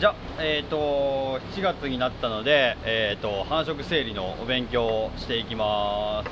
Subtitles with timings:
[0.00, 6.30] じゃえっ、と7月になったので、えっ、と繁殖整理のお勉強をしていきます。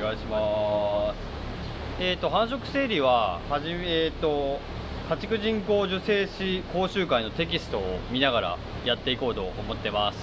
[0.00, 2.02] お願いします。
[2.02, 4.58] えっ、と繁殖整理ははじめえっ、と
[5.10, 10.18] 家畜人工授精師講習会のテキストを見ながらやっていこうと思ってます。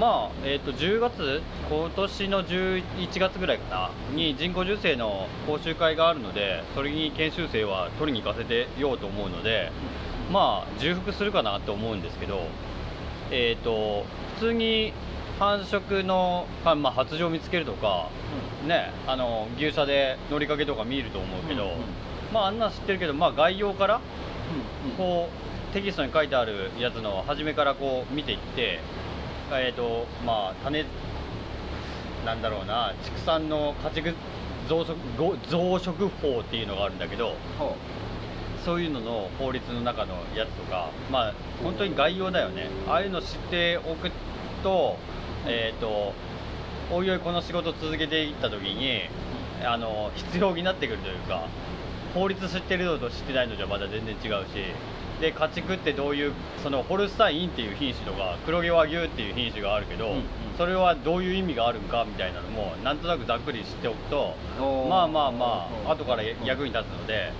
[0.00, 2.82] まあえっ、と10月今年の11
[3.20, 9.70] 月ぐらいかなに人工授精の講習会があるのでそれに研修生は取りに行かせてようと思うので
[10.32, 12.46] まあ重複するかなと思うんですけど
[13.30, 14.92] えっ、と普通に
[15.38, 18.08] 繁殖の、あまあ、発情を見つけるとか、
[18.66, 21.78] ねあの牛舎で乗りかけとか見ると思うけど、うんうん。
[22.32, 24.00] まああんなん知ってるけどまあ概要から
[24.84, 24.96] うんうん。
[24.96, 25.28] こ
[25.70, 28.80] うテキストに書いてあるやつの初めからこう見ていって
[29.50, 30.84] えっ、とまあ種
[32.24, 34.14] なんだろうな畜産の家畜
[34.68, 37.76] 増殖ご増殖法っていうのがあるんだけどほ
[38.64, 42.68] そういうのの法律の中のやつとかまあ本当に概要だよね。
[42.88, 44.10] ああいうの知っておく
[44.62, 44.96] と
[45.46, 46.14] えっ、と
[46.90, 49.02] おいおいこの仕事続けていった時に
[49.64, 51.48] あの必要になってくるというか
[52.14, 54.54] 法律知ってるのと知ってないのじゃまた全然違うし
[55.20, 60.22] で家畜ってどういうそのホルスタインっていう品種とか黒毛和牛っていう品種があるけど、うんうん。
[60.58, 64.34] それはどういう意味があるんかみたいなのもなんとなくざっくり知っておくと
[64.88, 67.32] まあまあまうんあ後から役に立つので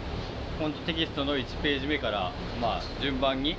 [0.58, 3.56] 本当テキストの1ページ目からまあ順番に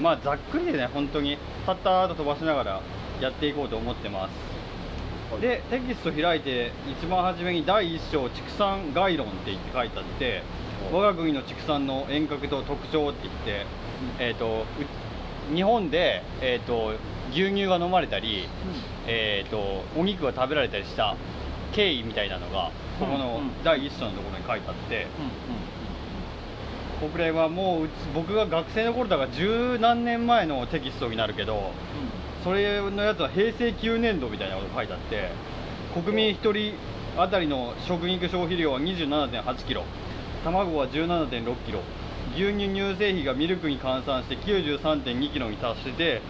[0.00, 2.80] まあざっくりでね本当にたったと飛ばしながら
[3.20, 4.52] やっていこうと思ってます。
[5.40, 10.42] でテキスト開いて一番初めに第1章畜産概論って言って書いてあって
[10.92, 13.66] お我が国の畜産の遠隔と特徴って言って、
[14.18, 14.66] えー、と
[15.50, 16.92] う日本で、えー、と
[17.30, 18.46] 牛乳が飲まれたり、
[19.06, 21.16] えー、とお肉が食べられたりした
[21.72, 23.64] 経緯みたいなのがここのうんうん。
[23.64, 25.82] 第1章のところに書いてあって、うん
[27.02, 31.72] これはもう僕が学生の頃だから十何年前のテキストになるけど
[32.44, 35.30] それのやつは平成9年度みたいなこと書いてあって
[35.94, 36.78] 国民1人
[37.16, 39.82] 当たりの食肉消費量は27.8キロ
[40.44, 41.80] 卵は17.6キロ
[42.34, 46.22] 牛乳乳製品がミルクに換算して93.2キロに達してて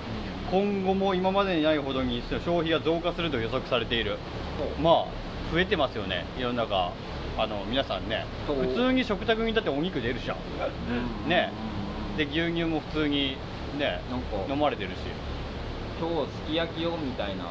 [0.50, 4.18] 今後も今までにないほどに消費が増加すると予測されている。
[4.82, 5.06] まあ
[5.52, 6.92] 増えてますよね世の中。
[7.38, 10.36] あの皆さんね普通に食卓にだってお肉出るじゃん。
[11.24, 11.28] うん。
[11.28, 11.50] ね。
[11.66, 11.72] うん
[12.16, 13.36] で牛乳も普通に
[13.78, 14.00] ね
[14.48, 14.96] 飲まれてるし。
[15.98, 17.44] 今日すき焼きよみたいな。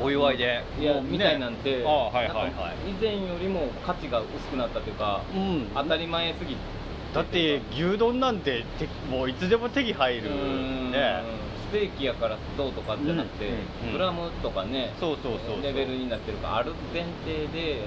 [0.00, 0.64] お祝いで。
[0.80, 1.02] いや、ね。
[1.02, 2.90] みたいなんてはいはいはい。
[2.90, 5.66] 以前よりも価値が薄くなったというか、うん。
[5.74, 6.60] 当たり前すぎて。
[7.12, 10.30] だって牛丼なんててもういつでも手に入る。
[10.30, 10.92] うん。
[10.92, 11.22] ね。
[11.68, 13.50] ステーキやからどうとかじゃなくて、う
[13.84, 13.88] ん。
[13.88, 13.92] うん。
[13.92, 15.62] グラムとかねそうそうそうそう。
[15.62, 17.82] レベルになってるからある前提で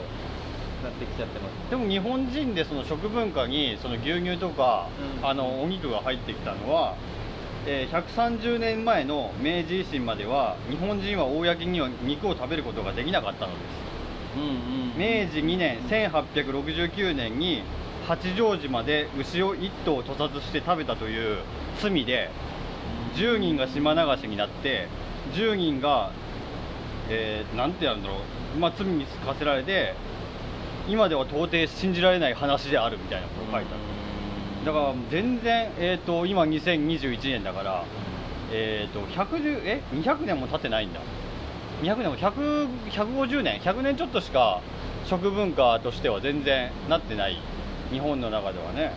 [0.84, 4.90] なってきちゃってますでも日本人でその食文化にその牛乳とか、
[5.22, 5.28] うん。
[5.28, 6.96] あのお肉が入ってきたのは、
[7.66, 14.38] えー130年前の明治維新までは日本人は公には肉を食べることができなかったのです。
[14.38, 17.64] うんうん明治2年1869年に
[18.08, 21.40] 八丈島で牛を1頭屠殺して食べたという
[21.82, 22.30] 罪で
[23.16, 24.88] 10人が島流しになって
[25.34, 26.12] 10人が、
[27.10, 28.18] えーなんてやるんだろ
[28.56, 29.96] う、まあ、罪に課せられて
[30.88, 33.84] 今では到底信じられない話であるみたいなことが書いてある。
[34.66, 37.86] だから全然、えー、と今2021年だから、
[38.52, 41.00] えー、と110え200年も経ってないんだ。
[41.82, 44.62] 200年も100 150年100年ちょっとしか
[45.06, 47.38] 食文化としては全然なってない
[47.92, 48.94] 日本の中ではね。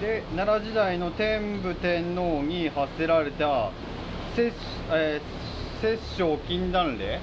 [0.00, 3.70] で奈良時代の天武天皇に発せられた
[4.34, 4.52] 摂,、
[4.90, 7.20] えー、摂政禁断令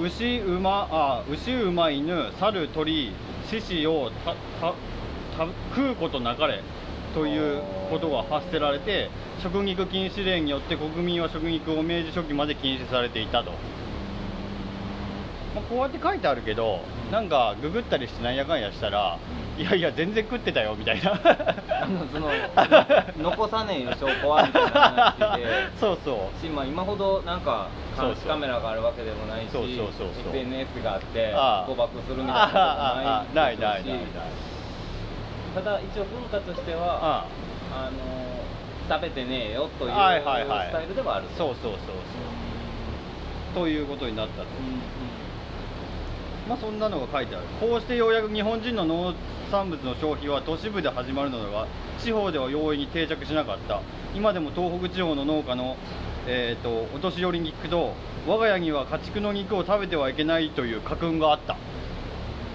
[0.00, 3.12] 牛馬あ牛馬犬猿鳥
[3.50, 4.74] 獅子をたた
[5.36, 6.62] た食うことなかれ
[7.14, 7.60] という
[7.90, 9.10] ことが発せられて
[9.42, 13.52] 食肉禁止令によって国民は食肉を明治初期まで禁止されていたと、
[15.58, 16.80] まあ、こうやって書いてあるけど
[17.10, 19.18] なんかググったりしてなんやかんやしたら
[19.58, 21.18] いやいや全然食ってたよみたいな。
[21.82, 22.30] あのその
[23.18, 24.70] 残さねえよ証拠はみたいな
[25.18, 25.46] 話で。
[25.74, 26.40] そうそう。
[26.40, 27.66] し、まあ、今ほどなんか
[27.98, 30.36] 監視カメラがあるわけでもないしそうそうそうそう。
[30.36, 31.34] SNS があって
[31.66, 37.26] 誤爆するみたいなことないないないないでしょうしただ一応文化としてはあ
[37.74, 37.90] あ。
[37.90, 37.90] の
[38.88, 41.98] 食べてねえよというスタイルではあるそうそうそうそう。
[43.54, 44.97] ということになったと、うん
[46.48, 47.46] まあそんなのが書いてある。
[47.60, 49.14] こうしてようやく日本人の農
[49.50, 51.66] 産物の消費は都市部で始まるのだが
[51.98, 53.82] 地方では容易に定着しなかった。
[54.14, 55.76] 今でも東北地方の農家の、
[56.26, 57.92] えー、とお年寄りに聞くと
[58.26, 61.56] 我が家には家畜の肉を食べてはいけないという家訓があった。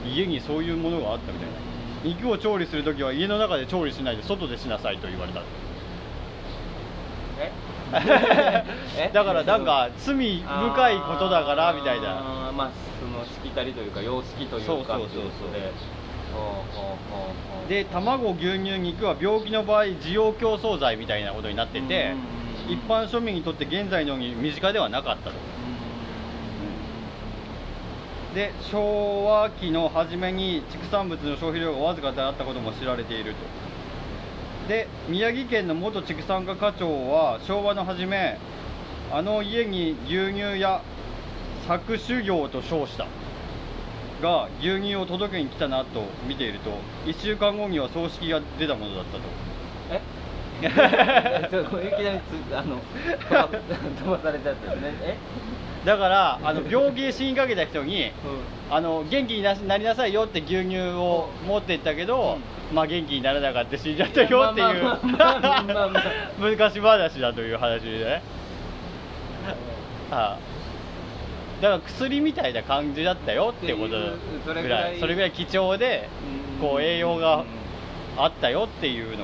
[0.06, 1.56] 家にそういうものがあったみたいな。
[2.04, 5.42] 肉を調理するときは家の中で調理しないで外でしなさいと言われた。
[7.40, 7.52] え？
[9.14, 12.52] だからなんか罪深いことだからみたいな。
[12.56, 12.70] まあ
[13.00, 15.20] そのしきたりというか様式というかそうそうそうそ
[17.66, 17.70] う。
[17.70, 22.14] で卵牛乳肉は病気の場合需要競争剤みたいなことになってて
[22.68, 25.36] 一般庶民にとって現在のように身近ではなかったと。
[28.34, 33.38] で昭和期の初めに畜産物の消費量がわずかであったことも知られていると
[34.68, 38.38] で宮城県の元畜産課課長は昭和の初め
[39.12, 40.82] あの家に牛乳や
[41.68, 43.08] 搾取業と称した。
[44.22, 46.72] が牛乳を届けに来たなと見ていると
[47.06, 49.24] 1週間後には葬式が出たものだったと。
[49.92, 50.02] え？
[50.68, 52.20] いきなり
[52.50, 52.80] つあの
[53.96, 55.18] 飛ばされちゃってるねえ
[55.86, 58.12] だからあの病気で死にかけた人にう
[58.70, 62.38] あの元気にななりなさいよって牛乳を持ってったけど、
[62.74, 65.00] まあ元気にならなかった死んじゃったよっていう
[66.40, 68.22] 昔 話だという話でね、
[70.10, 70.38] はあ、
[71.62, 75.00] だから薬みたいな感じだったよっていうことぐぐらい。
[75.00, 76.08] それぐらい貴重で
[76.60, 76.68] うん。
[76.70, 77.46] こう栄養がうん
[78.18, 79.24] あったよっていうのが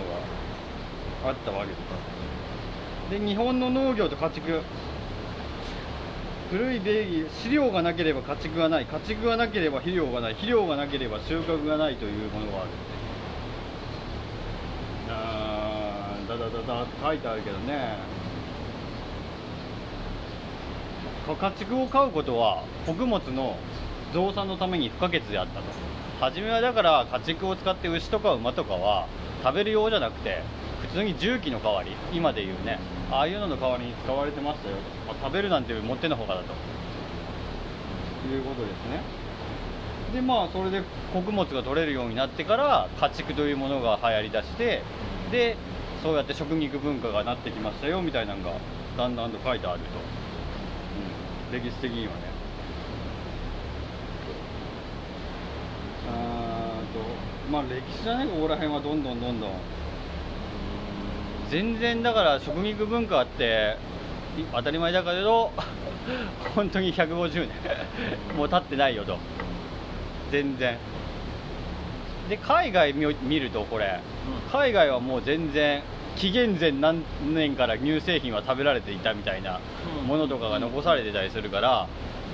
[1.25, 4.61] あったわけですで日本の農業と家畜。
[6.51, 8.85] 古い礼儀飼料がなければ家畜がない。
[8.85, 10.33] 家畜がなければ肥料がない。
[10.33, 12.69] 肥料がなければ収穫がないというものがある。
[15.09, 17.97] あーだだだだって書いてあるけどね。
[21.27, 23.57] 家畜を飼うことは穀物の
[24.13, 25.65] 増産のために不可欠であったと。
[26.19, 29.07] 初めはだから家畜を使って牛とか馬とかは
[29.43, 30.41] 食べる用じゃなくて
[30.81, 32.79] 普通に重機の代わり今でいうね
[33.11, 34.75] ああいうのの代わりに使われてましたよ、
[35.07, 36.53] まあ食べるなんてもってのほかだと。
[38.27, 39.01] いうことですね。
[40.13, 40.81] でまあそれで
[41.13, 44.81] 穀物が取れるようになってから家畜というものが流行りだして
[45.31, 45.55] で
[46.01, 48.57] そうやって食肉文化がなってきましたよみたいなのが
[48.97, 49.85] だんだんと書いてあると、
[51.55, 52.19] うん、歴史的にはね。
[56.11, 59.51] あーとまあ歴史じゃねここら辺はどんどんどんどん
[61.49, 63.77] 全然だから食肉文化って
[64.37, 65.51] い当たり前だけど
[66.55, 67.49] 本当に150年
[68.37, 69.17] もう経ってないよと。
[70.31, 70.77] 全然。
[72.29, 73.99] で海外見見るとこれ
[74.45, 74.51] うん。
[74.59, 75.81] 海外はもう全然
[76.15, 77.03] 紀元前何
[77.33, 79.59] 年から乳製品は食べられていたみたいな
[80.01, 80.07] うん。
[80.07, 81.87] ものとかが残されてたりするから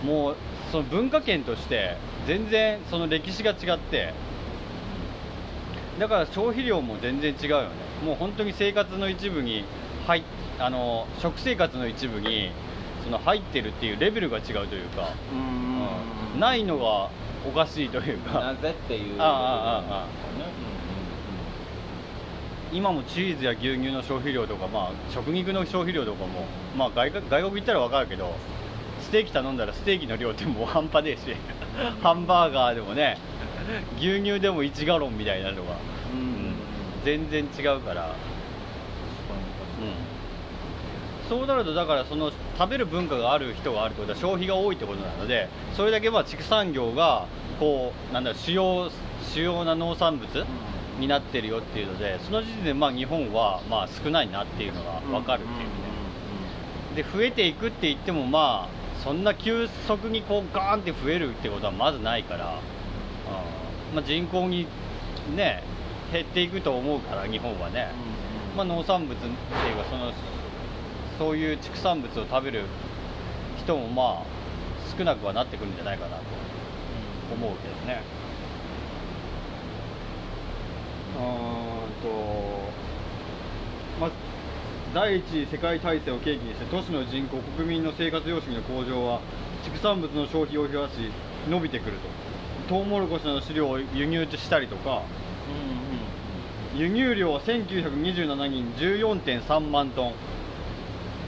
[0.03, 0.35] もう
[0.71, 1.95] その文化圏として
[2.27, 4.13] 全然その歴史が違って
[5.99, 7.69] だから消費量も全然違うよね。
[8.05, 9.63] もう本当に生活の一部に
[10.05, 10.23] 入っ
[10.59, 12.51] あの食生活の一部に
[13.03, 15.39] その入ってるっていうレベルが違うというか、うん。
[15.39, 17.09] うんないのが
[17.47, 18.39] おかしいというか。
[18.39, 20.07] なぜっていうああああ
[22.73, 26.45] 今もチーズや牛乳の消費量とか、まあ、食肉の消費量とかも、
[26.75, 28.33] まあ、外国外国行ったら分かるけど
[29.01, 29.55] ステーキ頼ん。
[29.57, 31.21] だらステーキの量ってもう半端ねえし
[32.01, 33.17] ハンバーガーでもね
[33.97, 35.77] 牛乳でも1ガロンみたいなのが、
[36.13, 36.19] うん。
[36.19, 36.55] うん
[37.05, 38.07] 全然違うから、う
[41.27, 47.27] ん、そうなるとだからその食べる文化がある人があるってことは消費が多いってことなのでそれだけまあ畜産業が
[47.59, 48.89] こうなんだ主要
[49.31, 50.45] 主要な農産物、
[50.99, 55.59] になってるよっていうのでその時点でまあ日本はまあ少ないなっていうのが分かるっていう
[56.95, 62.74] ね、で増えていくって言ってもまあそんな急速にこうガーンって増えるってことはまずないから、うん
[63.95, 64.67] まあ、人口に
[65.35, 65.63] ね
[66.11, 67.87] 減っていくと思うから日本はね、
[68.55, 69.29] まあ、農産物ってい
[69.73, 70.11] うかその
[71.17, 72.65] そういう畜産物を食べる
[73.57, 76.23] 人もまあ少なくはなってくるんじゃないかなと
[77.33, 78.01] 思うけどね。
[81.17, 82.65] うーんと
[84.01, 84.11] まあ、
[84.93, 89.21] 第一次世界大戦を契機にして都市の人口国民の生活様式の向上は
[89.63, 90.93] 畜産物の消費を増やし
[91.49, 92.34] 伸びてくると
[92.67, 95.03] トウモロコシなど飼料を輸入したりとか
[96.75, 100.13] 輸入量は1927年14.3万トン。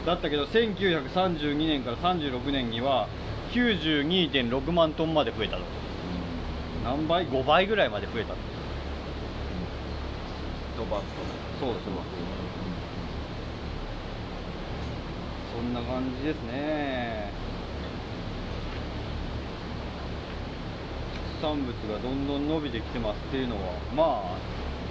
[0.06, 3.08] だったけど1932年から36年には
[3.52, 5.64] 92.6万トンまで増えたと。
[6.84, 8.40] 何倍 ?5 倍ぐらいまで増えたと。
[10.78, 11.06] ドバッと。
[11.60, 11.86] そうです
[15.56, 17.32] そんな感じですね
[21.42, 24.38] 産物がどんどん伸びてきてますっていうのはまあ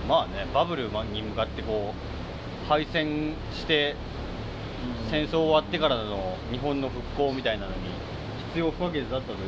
[0.09, 3.97] まあねバブルに向かってこう敗戦して
[5.11, 7.77] 戦争終わってからの日本の復興みたいなのに
[8.49, 9.39] 必要不可欠だったというとこ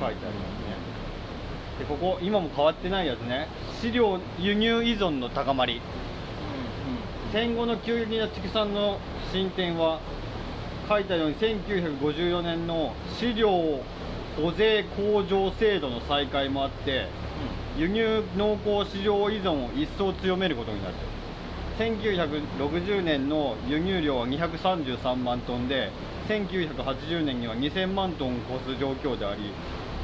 [0.00, 0.76] ろは書いてありますね。
[1.80, 3.48] でここ今も変わってないやつね。
[3.80, 5.80] 飼料輸入依存の高まり。
[7.32, 8.98] 戦後の急激な畜産の
[9.32, 10.00] 進展は
[10.88, 13.80] 書いたように1954年の飼料
[14.36, 17.06] 保税控除制度の再開もあって
[17.78, 20.94] 輸入農耕市場依存を一層強めることになる
[21.78, 25.90] 1960年の輸入量は233万トンで
[26.28, 29.52] 1980年には2000万トンを超す状況であり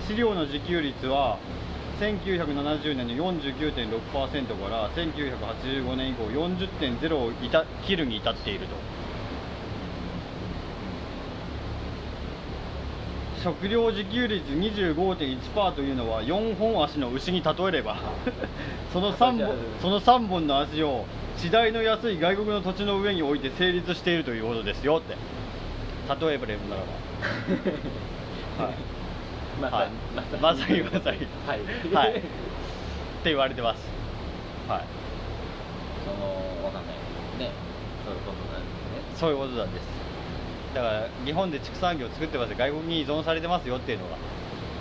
[0.06, 1.38] 飼料の自給率は
[2.00, 4.12] 1970年の49.6%
[4.60, 7.32] から1985年以降40.0を
[7.86, 8.76] 切るに至っていると
[13.42, 17.96] 食料自給率25.1%というのは4本足の牛に例えれば
[18.92, 21.06] その3本その3本の足を
[21.38, 25.16] 地代の安い外国の土地の上に置いて成立しているということですよって。
[26.08, 26.82] 例えばなら
[28.60, 28.62] ば。
[28.66, 28.74] はい。
[29.60, 29.88] まさ
[30.40, 31.26] まさにまさに。
[31.46, 31.60] はい。
[31.94, 32.18] はい。
[32.18, 32.30] って
[33.24, 33.88] 言われてます。
[34.68, 34.84] はい。
[36.04, 37.48] そのわかんない。
[37.48, 37.52] ね。
[38.04, 39.16] そういうことなんですね。
[39.16, 40.01] そういうことなんです
[40.74, 42.54] だから日本で畜産業を作ってます。
[42.54, 44.16] 外国に依存されてますよっていうのが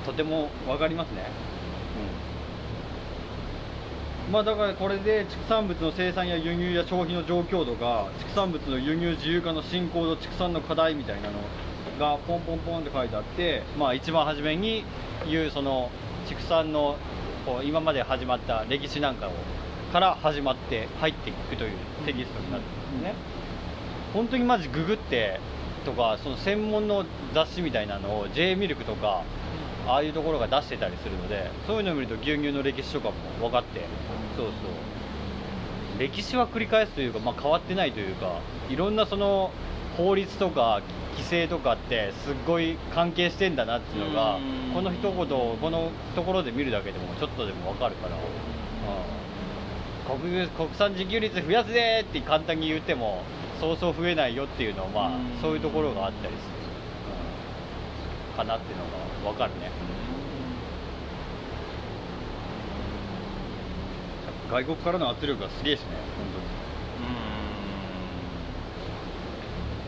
[0.05, 1.25] とても分かりますね。
[4.27, 4.33] うん。
[4.33, 11.39] まあだからこれで畜産物の生産や輸入や消費の状況とか畜産物の輸入自由化の進行と畜産の課題みたいなの
[11.99, 14.85] がポンポンポンって書いてあってまあ一番初めに
[15.29, 15.91] 言うその
[16.27, 16.97] 畜産の
[17.45, 19.31] こう今まで始まった歴史なんかを
[19.91, 21.71] から始まって入っていくという
[22.05, 23.13] テキストになってますね、
[24.13, 25.39] 本当にマジググって
[25.81, 29.23] とかその専門の雑誌みたいなのを J ミルクとか
[29.87, 33.81] ああいうところが出してたりするのでそういうのを見ると牛乳の歴史とかも分かって
[34.37, 34.55] そうそう。
[35.99, 39.51] 歴史は繰り返すというか、まあ、変わってないというかいろんなその
[39.97, 40.81] 法律とか
[41.13, 44.73] 規制とかってすっごい関係してんだなっていうのがうん。
[44.73, 48.15] この一言をこのところで見るだけでもちょっとでも分かるから、
[50.13, 53.23] うん、国国産自給率増やすぜって簡単に言っても
[53.61, 55.39] そうそう増えないよっていうのはまあうん。
[55.41, 56.61] そういうところがあったりする、うん
[58.31, 59.69] かなっていうのが分かるね。
[64.49, 65.85] 外国からの圧力がすげえしね
[66.17, 66.25] 本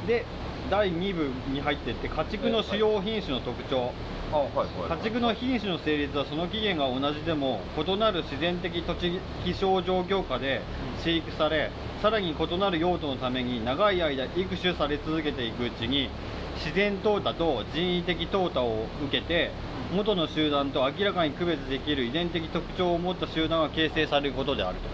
[0.06, 0.20] 当に。
[0.20, 0.26] で
[0.70, 3.92] 第2部に入ってって家畜の主要品種の特徴
[4.34, 10.64] 家畜の品種の成立はその起源が同じでも異なる自然的土地気象状況下で
[11.04, 11.70] 飼育され
[12.02, 16.10] さらに異なる用途のために長い間育種され続けていくうちに
[16.56, 19.52] 自然淘汰と人為的淘汰を受けて
[19.94, 24.90] 元の集団と明らかに区別できる遺伝的特徴を持った集団が形成されることであると。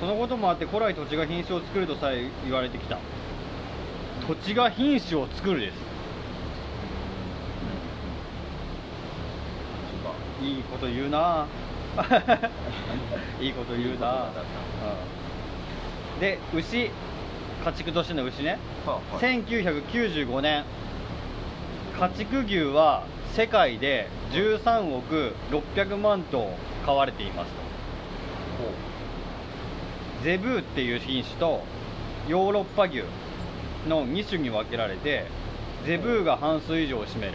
[0.00, 2.98] そのこともあって古来土地が品種を作るとさえ言われてきた
[4.30, 5.74] 土地が品種を作るです。
[10.40, 11.46] いいこと言うな。
[13.40, 16.92] いいこと言うな、うんで牛。
[17.64, 19.42] 家畜としての牛ね、はあはい。
[19.42, 20.64] 1995年。
[21.98, 26.56] 家畜牛は世界で13億600万頭
[26.86, 27.58] 飼われていますと。
[30.22, 31.64] ゼブーっていう品種と
[32.28, 33.02] ヨーロッパ牛
[33.88, 35.26] の2種に分けられて
[35.86, 37.34] ゼブーが半数以上を占める。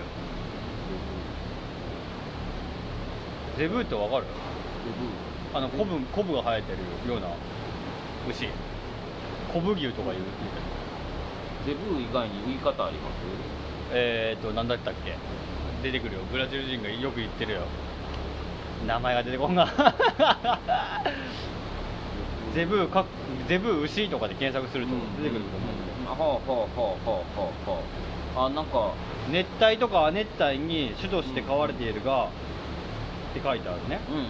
[3.57, 4.25] ゼブーってわかる？
[5.53, 6.79] あのコブコブが生えてる
[7.11, 7.27] ような
[8.29, 8.47] 牛。
[9.53, 10.17] コブ牛とかいう？
[11.65, 13.13] ゼブー以外に言い方あります？
[13.93, 15.15] えーと何だったっけ？
[15.83, 16.21] 出てくるよ。
[16.31, 17.61] ブラジル人がよく言ってるよ。
[18.85, 19.65] 名前が出てこんが
[22.53, 23.05] ゼブーか
[23.47, 24.91] ゼブー牛とかで検索すると
[25.23, 25.71] 出てくると思う。
[25.71, 27.83] んだけど、はあはあはあはあはあは
[28.35, 28.93] ああなんか
[29.31, 32.29] 熱帯とか亜熱帯に種として飼われているが、っ
[33.33, 33.99] て書いてあるね。
[34.09, 34.29] うんうんうん。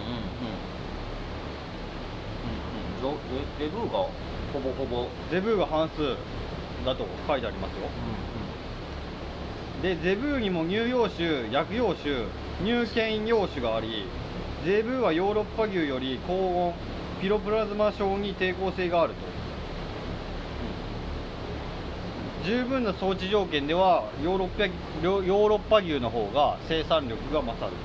[3.08, 3.18] んうん。
[3.58, 5.08] ゼゼブーがほぼほぼ。
[5.30, 6.16] ゼブーが半数
[6.84, 7.88] だと書いてありますよ。
[9.82, 12.24] でゼブーにも乳幼種薬用種
[12.64, 14.06] 乳犬幼種があり
[14.64, 16.74] ゼブーはヨーロッパ牛より高温
[17.20, 19.18] ピロプラズマ症に抵抗性があると
[22.46, 24.66] 十分な装置条件ではヨーロッパ
[25.04, 27.76] ヨーロッパ牛の方が生産力が勝る。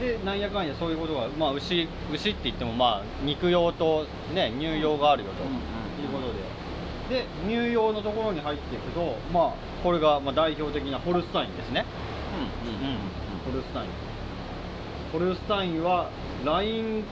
[0.00, 6.32] でなんやかんやそういうことが、まあ、牛牛って言ってもまあ肉用と、ね、乳用があるよと、いうこと
[7.08, 7.22] で。
[7.22, 9.52] で乳用のところに入っていくと、まあ、
[9.82, 11.84] これがまあ代表的なホルスタインですね、
[12.64, 12.94] うんうん。
[12.94, 13.52] うん。
[13.52, 13.88] ホルスタイン。
[15.12, 16.10] ホルスタインは
[16.44, 17.04] ライン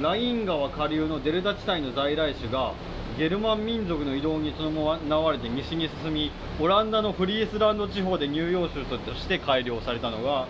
[0.00, 2.74] ライン川下流のデルタ地帯の在来種が
[3.18, 10.46] ゲルマン民族の移動に伴われて西に進みオランダのフリースランド地方で乳幼種として改良されたのが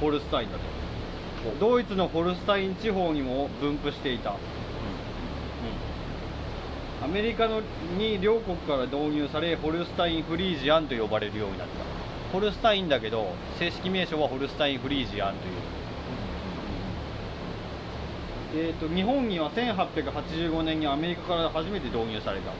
[0.00, 0.64] ホルスタインだと。
[1.60, 4.36] ドイツのホルスタイン地方にも分布していた、うん
[7.04, 7.60] アメリカの
[7.98, 11.74] に両国から導入されホルスタインフリージアンと呼ばれるようになった。
[12.32, 15.75] ホルスタインだけど正式名称はホルスタインフリージアンという。
[18.58, 22.50] えー、と日本には1885年にアメリカから初めて導入された。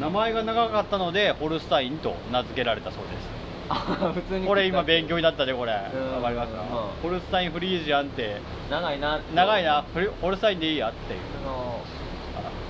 [0.00, 3.40] 名前が長かったのでホルスタインと名付けられたそうです。
[3.68, 5.72] あ普通にこれ今勉強になったねこれ。
[5.72, 5.82] わ
[6.16, 6.22] うん。
[6.22, 6.60] かりますか？
[6.62, 6.66] うん。
[7.02, 8.40] ホルスタインフリージアンって。
[8.70, 9.84] 長いな長いな。
[10.22, 11.20] ホルスタインでいいやっていう。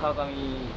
[0.01, 0.25] 川上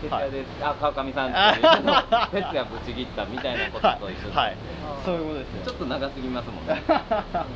[0.03, 1.85] 哲はい也です、あ川上さんっていう。
[1.85, 1.95] の
[2.31, 4.47] 哲也ぶち切ったみたいなことと一緒ではい。
[4.49, 4.57] はい。
[5.05, 6.83] そういうことですねちょっと長すぎますもんね。
[6.87, 7.49] 確かに確か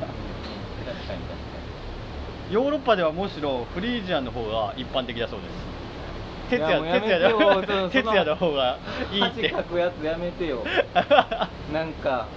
[2.49, 5.69] ヨーロッパではむしろフリージアンの方が一般的だそうです。
[6.49, 8.03] 哲也いやもうやめ哲てよ。
[8.13, 8.77] 也の方が
[9.11, 9.41] いいって。
[9.41, 10.63] に恥かくやつやめてよ。
[11.71, 12.27] なんか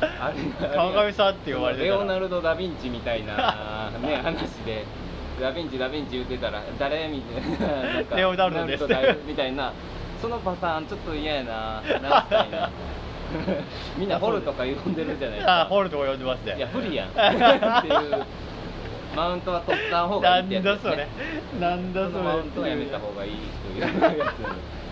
[0.00, 4.84] あれ川上さんって呼ばれてレオナルド・ダ・ヴィンチみたいなね話で
[5.40, 9.18] ダ・ヴィンチダ・ヴィンチ言ってたら誰みたいななんかレオナルドです。
[9.26, 9.72] みたいな。
[10.22, 12.70] そのパターンちょっと嫌やな直したいな。
[13.96, 15.60] みんなホルとか呼んでるじゃないですか。
[15.62, 16.56] あホルとか呼んでますね。
[16.56, 17.08] いや不利やん。
[17.10, 17.12] っ
[17.82, 18.24] ていう
[19.16, 21.08] マウントは取った方がいいってやつです、ね、
[21.60, 22.10] なんだそれ。
[22.10, 22.24] なんだそれ。
[22.24, 23.92] マウントはやめた方がいいというやつ。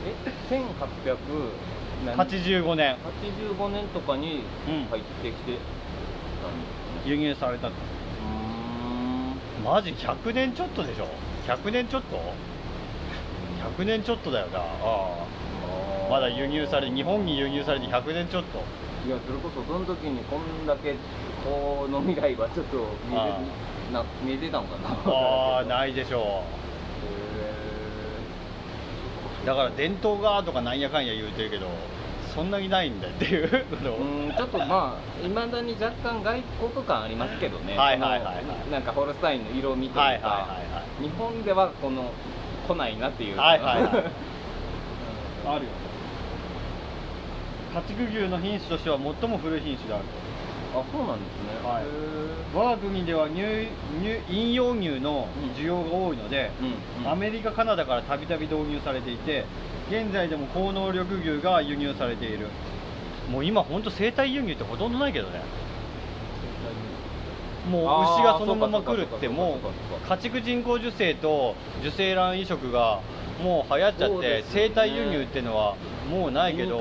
[0.07, 0.15] え
[0.51, 1.17] 1800
[2.07, 2.97] 何85年。
[3.57, 7.73] 85年とかにうん入ってきてたん輸入されたん。
[9.65, 11.09] マジ100年ちょっとでしょ
[11.47, 12.21] ？100年ちょっと
[13.79, 14.59] ？100年ちょっとだよな。
[14.59, 15.27] ああ。
[16.11, 18.63] まだ輸入され日本に輸入されて100年ちょっと。
[19.07, 20.95] いやそれこそその時にこんだけ
[21.45, 22.77] この未来はちょっと
[23.09, 24.89] 見えあてな見えてたんかな。
[25.13, 26.43] ああないでしょ
[29.45, 29.47] う。
[29.47, 31.69] だから伝統がとかなんやかんや言うてるけど
[32.35, 33.49] そんなにないんだっていう。
[33.49, 37.77] ちょっとまあいまだに若干外国感ありますけどね。
[37.79, 38.71] はいはいはいはい。
[38.71, 40.29] なんかホルスタインの色味というか、はいはいはい
[40.73, 41.03] はい。
[41.03, 42.13] 日本ではこの
[42.67, 43.93] 来ないなっていうはいはいはい。
[45.47, 45.53] うん。
[45.53, 45.71] あるよ
[47.75, 50.05] 家畜牛の品種としては最も古い品種である
[50.81, 51.69] あそうなんですね。
[51.69, 51.85] はい。
[51.85, 51.87] へ
[52.55, 53.69] 我が国では乳
[54.03, 57.11] 乳飲用牛の需要が多いので、ーうんうん。
[57.13, 59.47] アメリカ、カナダからたびたび導入されていて
[59.89, 62.49] 現在でも高能力牛が輸入されている。
[63.31, 65.41] もう今本当生体輸入ってほとんどないけどね。
[67.71, 69.73] もう牛がそのまま来るってもそう
[70.09, 73.01] 家畜人工授精と受精卵移植が
[73.43, 75.77] もう流行っちゃって、生体輸入っていうのは
[76.11, 76.81] もうないけど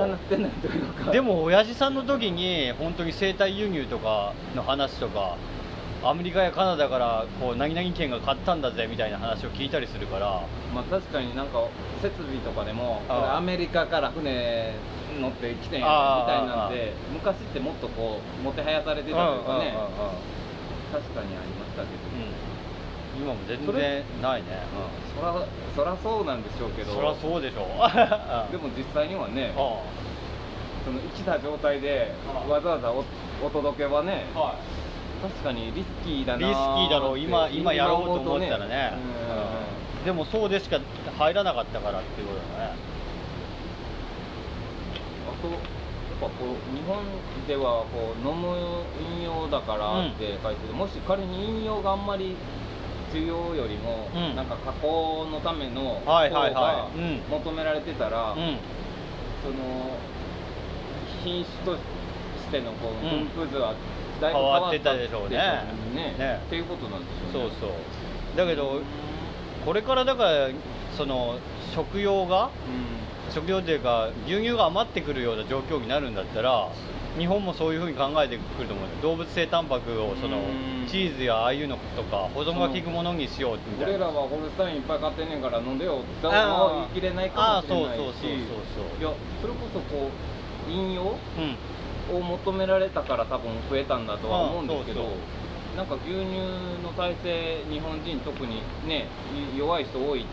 [1.11, 5.37] でも親父さんの時に本当に生体輸入とかの話とか
[6.03, 10.43] アメリカやカナダからこう何々県が買ったんだぜみたいな話を聞いたりするから。
[10.73, 11.67] まあ確かになんか
[12.01, 14.73] 設備とかでもこれアメリカから船
[15.19, 19.73] 乗ってきてんやみたいなんで昔ってもっとこうもてはやされてたというかね。
[20.91, 22.04] 確かにありましたけど、うん
[23.17, 24.47] 今も全然ないね、
[25.15, 25.33] そら
[25.75, 26.93] そらそうなんでしょうけど。
[26.93, 27.65] そりゃそうでしょ
[28.51, 29.79] でも実際にはね あ
[30.85, 32.11] その生きた状態で
[32.47, 33.03] わざわざお
[33.43, 34.55] お届けはねあは
[35.21, 37.19] 確かにリスキーだなリスキーだろう。
[37.19, 38.93] 今今やろうと思ったらね。
[38.93, 39.99] うん。
[39.99, 40.05] うん。
[40.05, 40.79] でもそうでしか
[41.17, 42.75] 入らなかったからっていうことだね。
[45.27, 45.59] あとやっ
[46.21, 47.03] ぱこう日本
[47.47, 48.55] ではこう飲む
[49.17, 52.35] 飲用だからって書いてて、もし仮に飲用があんまり
[53.15, 54.35] 需要よりも、うん。
[54.35, 56.89] なんか加工のための方が
[57.29, 58.57] 求められてたら、うん。
[59.41, 59.97] その
[61.23, 61.81] 品種とし
[62.51, 63.29] てのこううん。
[63.29, 63.73] 分布図は
[64.19, 65.37] だいぶ変わってたでしょうね。
[65.95, 66.15] ね。
[66.17, 66.41] ね。
[66.45, 67.49] っていうことなんでしょうね。
[67.49, 68.37] そうそう。
[68.37, 68.81] だけど
[69.65, 70.49] これからだから
[70.97, 71.39] その
[71.73, 72.49] 食用が
[73.33, 76.69] 食用というか牛乳が余ってくるような状況になるんだったら
[77.17, 80.87] 日本もそういうふうに考えてくると思うよ動物性タンパクをそのうん。
[80.87, 87.97] チーズやああいうのとか保存が効くものにしようみたいな俺らはホルスタインいっぱい買ってんねんから飲んでよって言い切れないかもしれないし。
[87.97, 88.35] そうそうそうそう
[88.75, 89.01] そう。
[89.01, 90.09] いやそれこそこ
[90.67, 91.05] う飲用う
[91.41, 91.55] ん。
[92.17, 95.05] を求められたから多分増えたんだとは思うんですけど、う
[95.73, 96.37] そなんか牛乳
[96.83, 99.07] の体制日本人特にね
[99.55, 100.25] い弱い人多い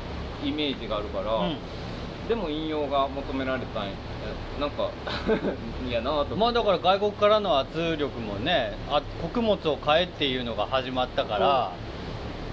[0.45, 1.57] イメージがあるから、うん
[2.33, 3.93] でも飲用が求められたんや。
[4.59, 4.89] なんか
[5.87, 6.35] いやなと。
[6.35, 11.73] まあだから外国からの圧力もねあ穀物を買えっていうのが始まったから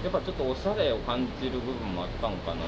[0.04, 2.60] やっぱちょっとおしゃれを感じる部分もあったのかなと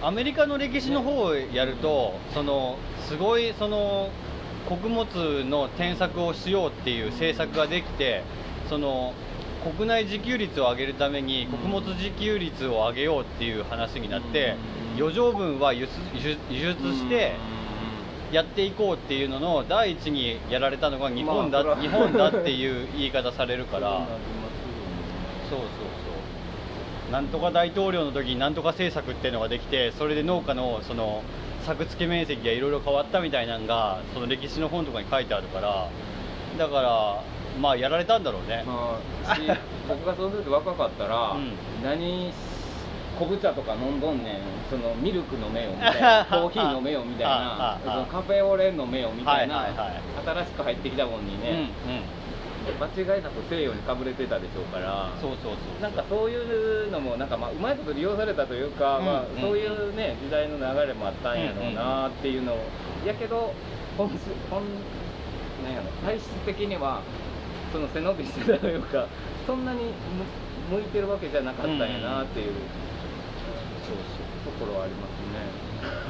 [0.00, 0.08] か。
[0.08, 4.08] アメリカの歴史の方をやるとそのすごいその
[4.66, 8.22] 穀物の添削をしようっていう政策ができて
[8.70, 9.12] その
[9.74, 14.54] 国内自給率を上げるために穀物自給率を上げようっていう話になって
[14.94, 15.00] うん。
[15.00, 16.34] 余剰分は輸出
[16.94, 17.34] して
[18.30, 24.06] やっていこうっていうのの第一にやられたのが日本だ、まあ日本だっていう言い方されるから。
[25.50, 31.22] そうそうそうなんとか大統領の時になんとか政策っていうのができてそれで農家のその
[31.64, 35.88] 作付け面積がいろいろ変わったみたいなのがその歴史の本とかに書いてあるから。
[36.58, 37.22] だから
[37.60, 39.40] まあやられたんだろうね、まあ、し
[39.88, 41.52] 僕がそうすると若かったら、うん。
[41.82, 42.32] 何
[43.18, 50.02] 昆布茶とか飲んどんねんそのミルク飲めよみたいな コーヒー飲めよみたいなそのカフェオレ飲めよみたいな、はいはいはい。
[50.44, 51.70] 新しく入ってきたもんにね、
[52.78, 59.40] 間違いなく西洋にかぶれてたでしょうからそうそうそうなんかそういうのもなんかまあうまいこと利用されたというか、うんまあうん。
[59.40, 62.58] そういうね時代の流れもあったんやろうなっていうのを、
[63.06, 63.54] やけど
[63.96, 64.62] 本質本
[65.64, 67.00] なんやろ体質的には
[67.72, 69.06] その背伸びしてたというか
[69.46, 69.84] そんなに
[70.70, 72.46] む向いてるわけじゃなかったんやなっていう
[73.86, 76.06] そうそうところはありますね。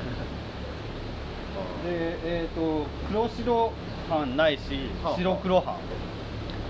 [1.85, 3.73] でえっ、と黒白
[4.09, 5.17] 斑ないしはあ。
[5.17, 5.77] 白黒斑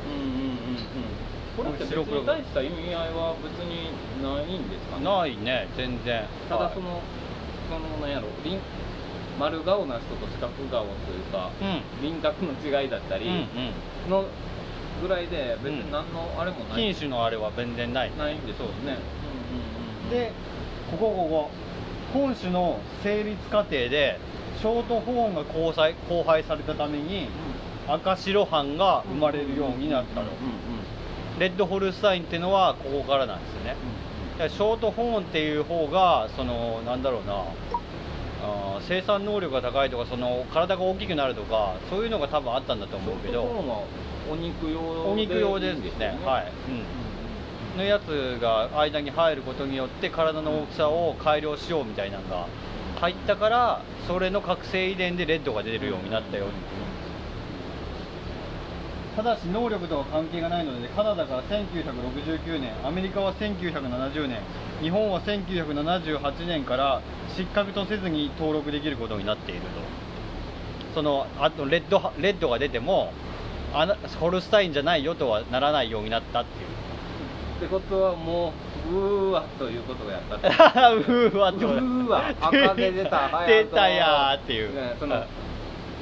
[0.07, 1.17] うんうんうんうん。
[1.57, 3.91] これって別に大した意味合いは別に
[4.23, 5.05] ないんですかね？
[5.05, 6.17] ないね全然。
[6.17, 7.01] はいただその、
[7.69, 8.59] そのなんやろ輪
[9.39, 12.03] 丸顔な人と四角顔というか、うん。
[12.03, 14.11] 輪郭の違いだったりうん。
[14.11, 14.25] の
[15.01, 18.13] ぐらいで別に何のあれもうん、ない、品種のあれは全然ない。
[18.17, 18.99] ないんですよね
[20.11, 20.33] で
[20.91, 21.51] ここここ。
[22.13, 24.19] 本種の成立過程で
[24.59, 27.29] ショートホーンが交際交配されたために
[27.89, 30.57] 赤白斑が生まれるようになったの、うんうん
[31.39, 33.77] レッドホルスタインっていうのはここからなんですよね。
[34.39, 37.35] だからショートホーンっていう方がそのなんだろうな。
[38.43, 43.83] あー生産能力が高いとかその体が大きくなるとかそういうのが多分あったんだと思うけショートホーどンは
[44.31, 46.19] お肉用お肉用ですいいんよね。
[46.25, 46.53] はい、
[47.75, 52.47] うん、のやつが間に入ることによって体の大きさを改良しようみたいなのが
[53.01, 56.47] 入ったからそれの覚醒遺伝でレッドが出るようになったよ
[59.15, 64.41] ただし能力とは関係がないのでカナダが1969年アメリカは1970年
[64.83, 67.01] 日本は1978年から
[67.35, 69.67] 失格とせずに登録できることになっていると。
[70.97, 73.13] そのあとレッドはレッドが出ても
[73.75, 76.67] あなホルスタインじゃないよとはならないようになったっていう。
[77.57, 78.53] ってことはも
[78.91, 80.37] ううーわということをやった。
[80.37, 85.25] っ てうーわとうーわ赤毛出た早出くたやーっていう、ねその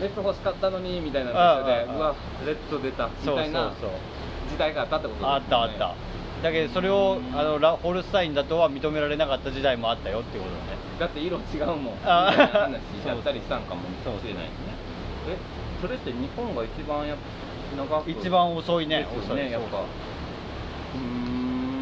[0.00, 3.70] レッド欲しかったのにみたいなああ感じでうわレッド出たみたいな
[4.50, 5.35] 時代があったってことですよね。
[5.35, 5.94] あったあった。
[6.42, 10.79] だけどそれをあのラホルスタインだとは認められなかった時代もあったよっていうことだね。
[10.98, 11.79] だって色違うもん。
[11.85, 14.74] みたいあな話しちゃったりしたんかもしそうれないですね
[15.31, 15.37] え
[15.81, 17.43] それって日本が一番やっ長く
[18.07, 19.07] 一番遅いね。
[19.19, 19.83] 遅いねやっぱ。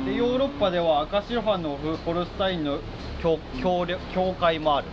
[0.05, 2.79] でヨーロッパでは赤白斑のホルスタインの
[3.23, 4.87] 協協力協会もある。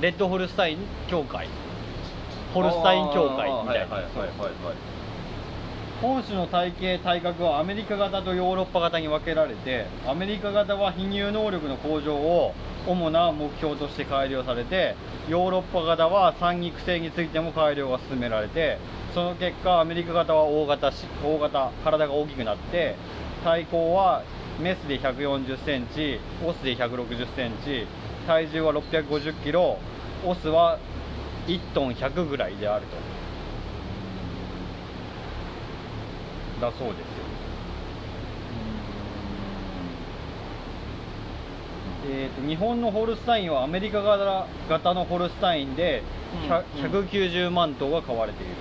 [0.00, 1.48] レッドホルスタイン協会。
[2.52, 3.94] ホルスタイン協会みたいな。
[3.94, 4.93] はいはいはいはいはい
[6.04, 12.52] 本種の体型体格はアメリカ型とヨーロッパ型に分けられてアメリカ型は非乳能力の向上を
[12.86, 14.96] 主な目標として改良されて
[15.30, 18.76] ヨーロッパ型は産肉性についても改良が進められて
[19.14, 22.96] その結果アメリカ型は大型し大型体が大きくなって
[23.42, 24.24] 体高は
[24.60, 27.86] メスで1 4 0センチオスで1 6 0センチ
[28.26, 29.78] 体重は6 5 0キロ
[30.26, 30.78] オスは
[31.46, 33.13] 1トン100ぐらいであると。
[36.64, 37.04] だそうですよ。
[42.06, 46.02] えーと日本のホルスタインはアメリカ型型のホルスタインで
[46.78, 47.06] 100うん。
[47.06, 48.52] 190万頭が飼われている、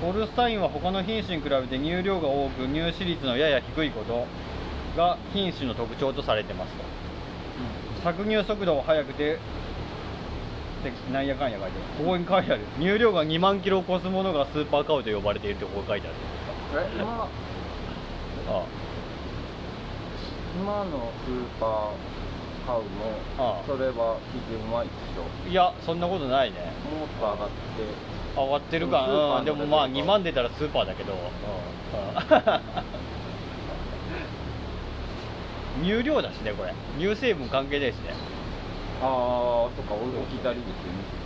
[0.00, 4.26] ホルスタインは他の品種に比べて乳量が多く乳脂率のやや低いこと
[4.96, 6.82] が品種の特徴とされてますと。
[8.02, 9.38] 搾乳速度は速くて
[10.82, 12.04] でなんやかんや書いてある。
[12.04, 12.62] ここに書いてある。
[12.80, 16.16] 乳量が2万キロを超すものがスーパーカウと呼ばれているってここに書いてある
[16.74, 17.28] え今
[18.48, 18.64] あ
[20.54, 21.68] 今のスーパー
[22.66, 22.82] カウ
[23.38, 23.42] ああ。
[23.42, 24.88] もそれは基準は一
[25.46, 25.50] 緒。
[25.50, 26.58] いやそんなことないね。
[26.98, 27.52] もっと上がって。
[28.36, 29.04] 上がってるか。
[29.06, 31.16] スーパーのうん、でもまあレベル2万出たらスーパーだけど、う
[35.80, 35.84] ん。
[35.84, 36.72] 乳量だしねこれ。
[36.98, 38.14] 乳成分関係ないしね、
[39.02, 41.22] ああそっか置き去りですよね。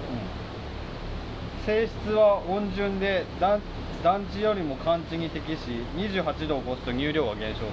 [1.67, 3.61] 性質は温順で団
[4.03, 5.59] 団地よりも寒地に適し
[5.97, 7.71] 28度を超すと乳量が減少する。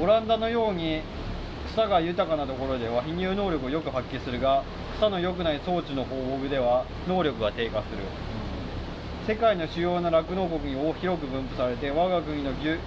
[0.00, 1.02] オランダのように
[1.72, 4.62] 草が豊かなところでは非乳能力をよく発揮するが
[4.96, 7.98] 草の良くない装置の放牧では能力が低下する。
[9.26, 12.78] 世界の主要な酪農国に広く分布されて我が国の乳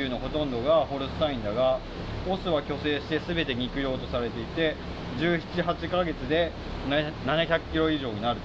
[0.00, 1.80] 牛のほとんどがホルスタインだが
[2.28, 4.76] オスは去勢して全て肉用とされていて
[5.18, 6.52] 178ヶ月で
[6.88, 8.40] 700キロ以上になる。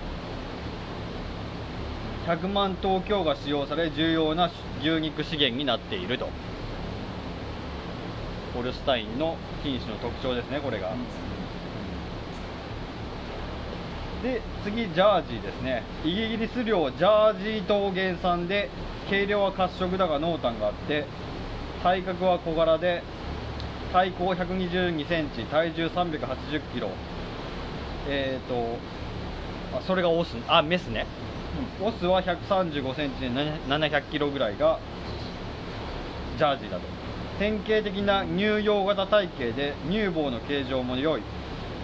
[2.26, 4.50] 100万頭強が使用され重要な
[4.82, 6.30] 牛肉資源になっていると。
[8.54, 10.92] ホルスタインの品種の特徴ですねこれが。
[14.22, 15.84] で次ジャージーですね。
[16.06, 18.70] イギリス領ジャージー島原産で
[19.10, 21.06] 軽量は褐色だが濃淡があって
[21.82, 23.04] 体格は小柄で
[23.92, 26.90] 体高122センチ体重380キロ。
[28.08, 28.78] えっ、ー、と
[29.78, 31.06] あそれがオスあメスね、
[31.82, 34.80] オスは135センチで700キロぐらいが
[36.38, 36.84] ジャージーだと。
[37.40, 41.22] 典型的な乳幼型体型で乳房の形状も良い。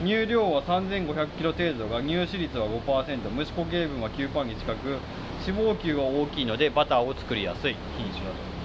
[0.01, 4.97] 乳量は3500キロ程度が乳脂率は5%虫固形分は9%に近く。
[5.45, 8.58] 脂肪球が大きいのでバターを作りやすい品種だと。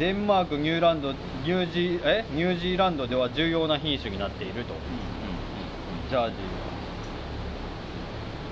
[0.00, 2.24] デンマークニューランドニュージーえ？
[2.32, 4.72] ニュージーランドでは重要な品種になっていると、
[6.08, 6.36] ジャージー。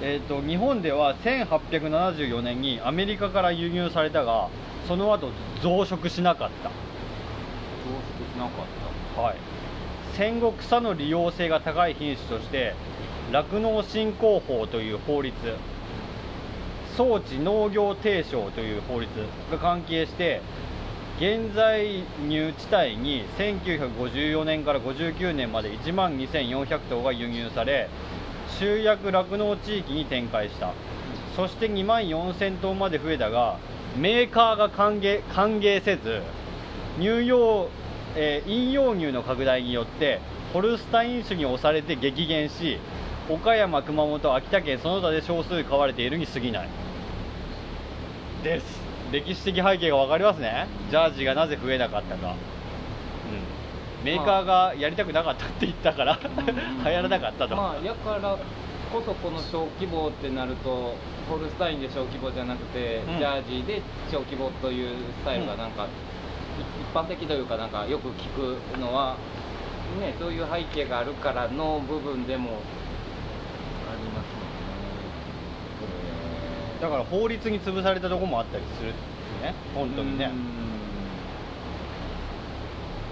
[0.02, 4.50] えーと日本では1874年にアメリカから輸入されたが
[4.86, 5.30] その後
[5.62, 6.68] 増殖しなかった。
[6.68, 6.74] 増
[8.26, 8.66] 殖しなかっ
[9.16, 9.22] た。
[9.22, 9.36] はい。
[10.18, 12.74] 戦後草の利用性が高い品種として
[13.32, 15.34] 酪農振興法という法律
[16.94, 19.10] 装置農業提唱という法律
[19.50, 20.42] が関係して
[21.18, 27.88] 現在入地帯に1954年から59年まで1万2400頭が輸入され
[28.60, 30.72] 集約酪農地域に展開した。
[31.34, 33.58] そして2万4000頭まで増えたが
[33.96, 36.22] メーカーが歓迎歓迎せず
[37.00, 37.68] 乳用、
[38.14, 40.20] えー、飲用乳の拡大によって
[40.52, 42.78] ホルスタイン種に押されて激減し
[43.28, 46.68] 岡山、熊本、秋田県その他で少数飼われているに過ぎない。
[48.44, 48.77] です。
[49.12, 50.66] 歴史的背景が分かりますね。
[50.90, 52.34] ジャージがなぜ増えなかったか、
[54.00, 56.42] うん、メーカーがやりたくなかったって言ったから、ま
[56.84, 57.56] あ、流行らなかったと。
[57.56, 58.36] まあやから
[58.92, 60.94] こそこの小規模ってなると
[61.28, 65.90] ホルスタインで小規模じゃなくて、うん、ジャージーで小規模というスタイルがなんか、うん、
[66.82, 69.16] 一般的というかなんかよく聞くのは
[70.00, 74.37] ねそういう背景があるからの部分でもあります
[76.80, 78.88] だから法律に潰されたとこもあったりする
[79.42, 80.30] ね本当にね。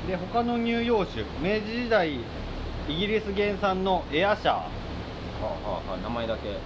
[0.07, 2.21] で他の乳幼種明治時代イ
[2.89, 4.55] ギリス原産のエアシャー。
[4.55, 4.63] は
[5.43, 5.47] あ
[5.91, 6.57] はあ、名前だけ、うん、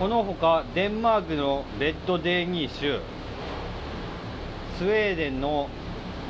[0.00, 2.98] このほかデンマークのレッドデーニー種
[4.78, 5.68] スウェーデンの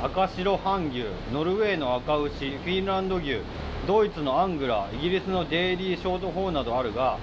[0.03, 3.39] 赤白半牛ノルウェーの赤牛フィンランド牛
[3.87, 7.17] ドイツのアングライギリスのデイリーショートホーなどあるが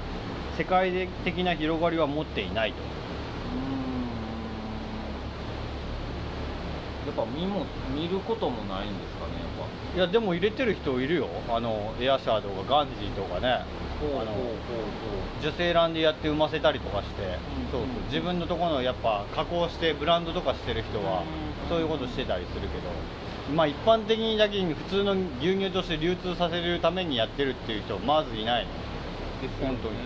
[0.57, 2.83] 世界的な広がりは持っていないと。
[7.07, 9.43] やっぱ見も見ることもないんですかね
[9.97, 11.29] いやでも入れてる人いるよ。
[11.51, 13.65] あのエアシャーとかガンジーとかね。
[15.41, 17.39] 受精卵でやって産ませたりとかして、
[17.71, 17.89] そうそう。
[18.11, 21.23] 自分のところのやっぱ加工してブランドとかしてる人は
[21.69, 22.91] そういうことしてたりするけど。
[23.55, 28.67] まあ一般的にだけに普通の牛乳として流通させるためにやってるっていう人まずいない
[29.43, 29.97] です本当に、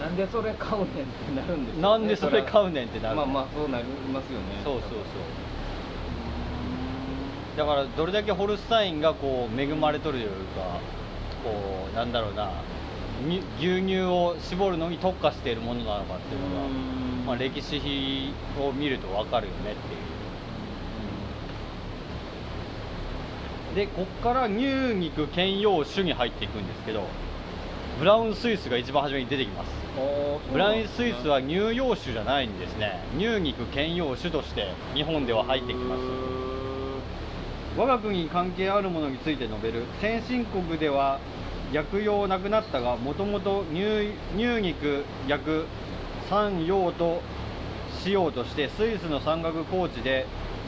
[0.00, 3.16] なんでそれ買うねんってなるんですか、ね、なんでそれ買うねんってなる。
[3.16, 4.62] まあまあそうなりますよね。
[4.64, 5.00] そうそうそう。
[7.56, 10.80] だからどれだけホルスタインがこう恵まれとるというか
[11.44, 12.50] こうなんだろうな。
[13.60, 16.68] 牛乳を絞るのに特化しているものなのかっていうのが、
[17.24, 20.00] まあ、歴史を見ると分かるよねっていう
[23.74, 27.06] でこっから乳肉兼用種に入っていくんですけど
[27.98, 29.70] ブラウンスイスが一番初めに出てきます。
[30.50, 33.00] ブラウンスイスは乳用種じゃないんですね。
[33.18, 36.00] 乳肉兼用種として日本では入ってきます。
[37.76, 39.84] 我が国に関係あるものについて述べる。
[40.00, 41.20] 先進国では
[41.72, 44.14] 薬用なくなったがもともと乳
[44.60, 45.66] 肉薬
[46.28, 47.20] 産用と
[48.02, 50.26] しようとしてスイスの山岳高地で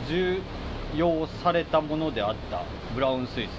[0.08, 0.40] 重
[0.96, 2.62] 用されたものであった。
[2.94, 3.50] ブラウンスイス、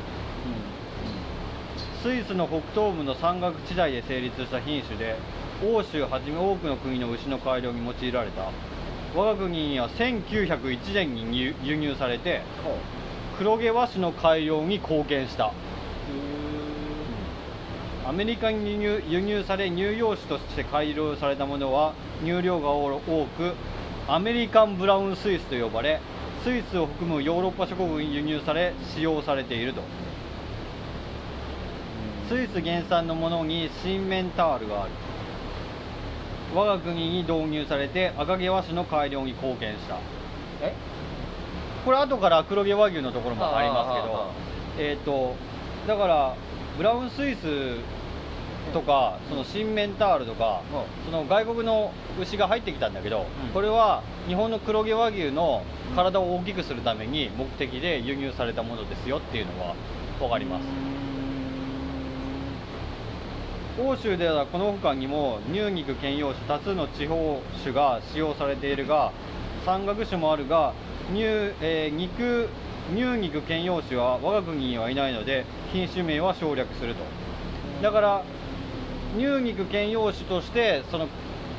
[2.08, 2.17] うん。
[2.17, 5.15] うん、スイスの北東部の山岳地帯で成立した品種で
[5.63, 8.52] 欧州はじめ多くの国の牛の改良に用いられた。
[9.15, 12.41] 我が国には1901年に輸入されて
[13.38, 15.54] 黒毛和種の改良に貢献した。
[18.08, 23.54] アメリカに輸入輸入され乳幼種として改良されたものは乳量が多く
[24.08, 26.00] アメリカンブラウンスイスと呼ばれ
[26.45, 29.81] スイスを含むヨーロッパ諸国に輸入され使用されていると。
[32.29, 34.91] スイス原産のものに新メンタールがある。
[36.53, 39.97] 我が国に導入されて赤毛和種の改良に貢献した。
[40.62, 40.75] え？
[41.84, 44.31] これ後から黒毛和牛のところもありま
[44.75, 45.34] すけどえっ、と
[45.88, 46.36] だから
[46.77, 47.79] ブラウンスイス
[48.75, 50.61] とかその新メンタールとか
[51.05, 53.53] その外国の牛が入ってきたんだけど、うん。
[53.53, 55.63] これは日本の黒毛和牛の
[55.95, 59.75] 体を大きくするために目的で輸入されたものですよっていうのは
[60.19, 60.63] 分かります。
[63.81, 69.11] 欧州ではこの他にも乳肉兼用種多数の地方種が使用されているが
[69.65, 70.73] 山岳種もあるが
[71.13, 71.23] 乳,、
[71.61, 72.49] えー肉
[72.93, 77.03] 乳肉兼用種は我が国にはいないので品種名は省略すると。
[77.81, 78.23] だから
[79.17, 81.08] 乳肉兼用種としてその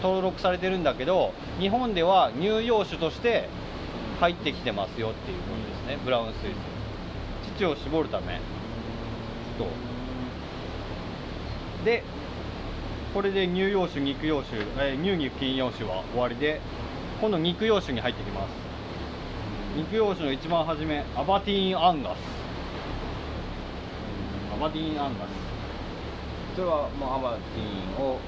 [0.03, 3.49] 登録されてるんだけど日本では乳用種として
[4.21, 6.39] 入ってきてますよっていうことですねブラウンスイ
[7.53, 7.57] ス。
[7.57, 8.41] 乳を絞るため。
[9.59, 9.67] と
[11.85, 12.03] で
[13.15, 16.61] これで乳用種肉用種、えー乳肉菌用種は終わりで
[17.21, 18.51] 今度肉用種に入ってきます。
[19.77, 22.19] 肉用種の一番初めアバティーンアンガス。
[24.55, 25.46] アバティーンアンガス。
[26.57, 28.19] それはもうアバティンを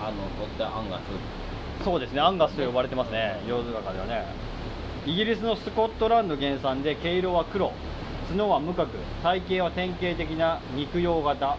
[0.00, 1.02] あの取ったアンガス。
[1.84, 3.38] そうですねアンガスと呼ばれてますね。
[3.46, 4.24] ヨーズガではね。
[5.04, 7.70] イギリスのスコットランド原産で毛色は黒。
[8.30, 8.88] 角は無角。
[9.22, 11.58] 体型は典型的な肉用型。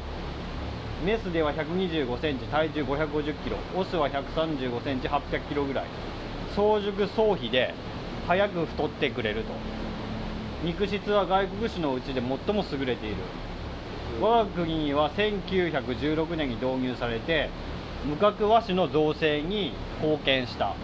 [1.05, 2.45] メスでは1 2 5センチ。
[2.45, 3.57] 体重5 5 0キロ。
[3.77, 5.07] オスは1 3 5センチ。
[5.07, 5.85] 8 0 0キロぐらい。
[6.55, 7.75] 早熟早肥で
[8.25, 9.53] 早く太ってくれると。
[10.63, 13.17] 肉質は外国種のうちで最も優れている。
[14.21, 17.49] 我が国には1916年に導入されて
[18.05, 20.75] 無角和種の造成に貢献した。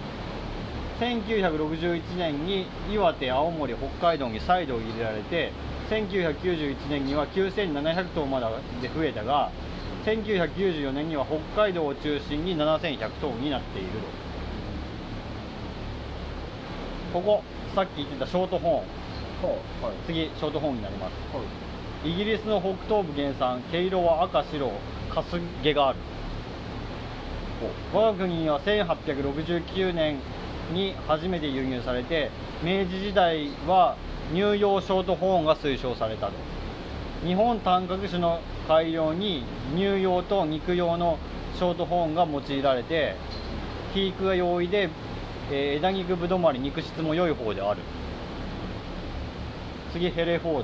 [1.00, 5.52] 1961年に岩手青森北海道に再度入れられて
[5.90, 8.46] 1991年には9700頭まで
[8.94, 9.50] 増えたが
[10.06, 13.88] 1994年には北海道を中心に7100頭になっている
[17.14, 17.20] と。
[17.20, 17.44] ここ
[17.76, 19.50] さっき言ってたショートホーン
[19.82, 19.96] はい。
[20.06, 21.14] 次ショートホーンになります。
[21.36, 21.61] はい
[22.04, 24.72] イギリスの北東部原産毛色は赤白
[25.14, 26.00] かす毛がある。
[27.94, 30.18] 我が国には1869年
[30.74, 32.32] に初めて輸入されて
[32.64, 33.98] 明治時代は
[34.34, 36.34] 乳用ショートホーンが推奨されたと。
[37.24, 39.44] 日本短角種の改良に
[39.76, 41.20] 乳用と肉用の
[41.54, 43.16] ショートホーンが用いられて
[43.90, 44.90] 肥育が容易で、
[45.52, 47.82] えー枝肉ぶどまり肉質も良い方である。
[49.94, 50.64] 次ヘレフォー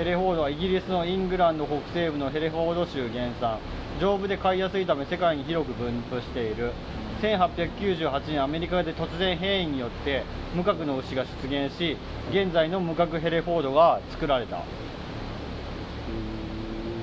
[0.00, 3.58] ヘレフォードはイギリスのイングランド北西部のヘレフォード州原産。
[4.00, 6.72] 丈夫で飼いやすいため世界に広く分布している。
[7.20, 11.98] 1898年アメリカで突然変異によって無核の牛が出現し
[12.30, 14.62] 現在の無核ヘレフォードが作られた、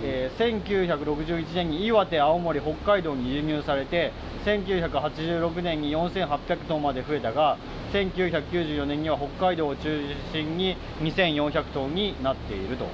[0.10, 4.14] えー1961年に岩手青森北海道に輸入されて
[4.46, 7.58] 1986年に4800頭まで増えたが
[7.92, 12.86] 1994年には北海道を中心に2400頭になっていると。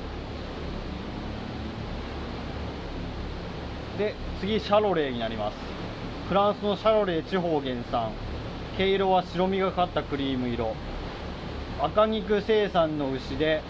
[3.98, 5.58] で次シャロレーになります。
[6.28, 8.12] フランスのシャロレー地方原産。
[8.76, 10.74] 毛色は白みがかったクリーム色。
[11.80, 13.62] 赤肉生産の牛で、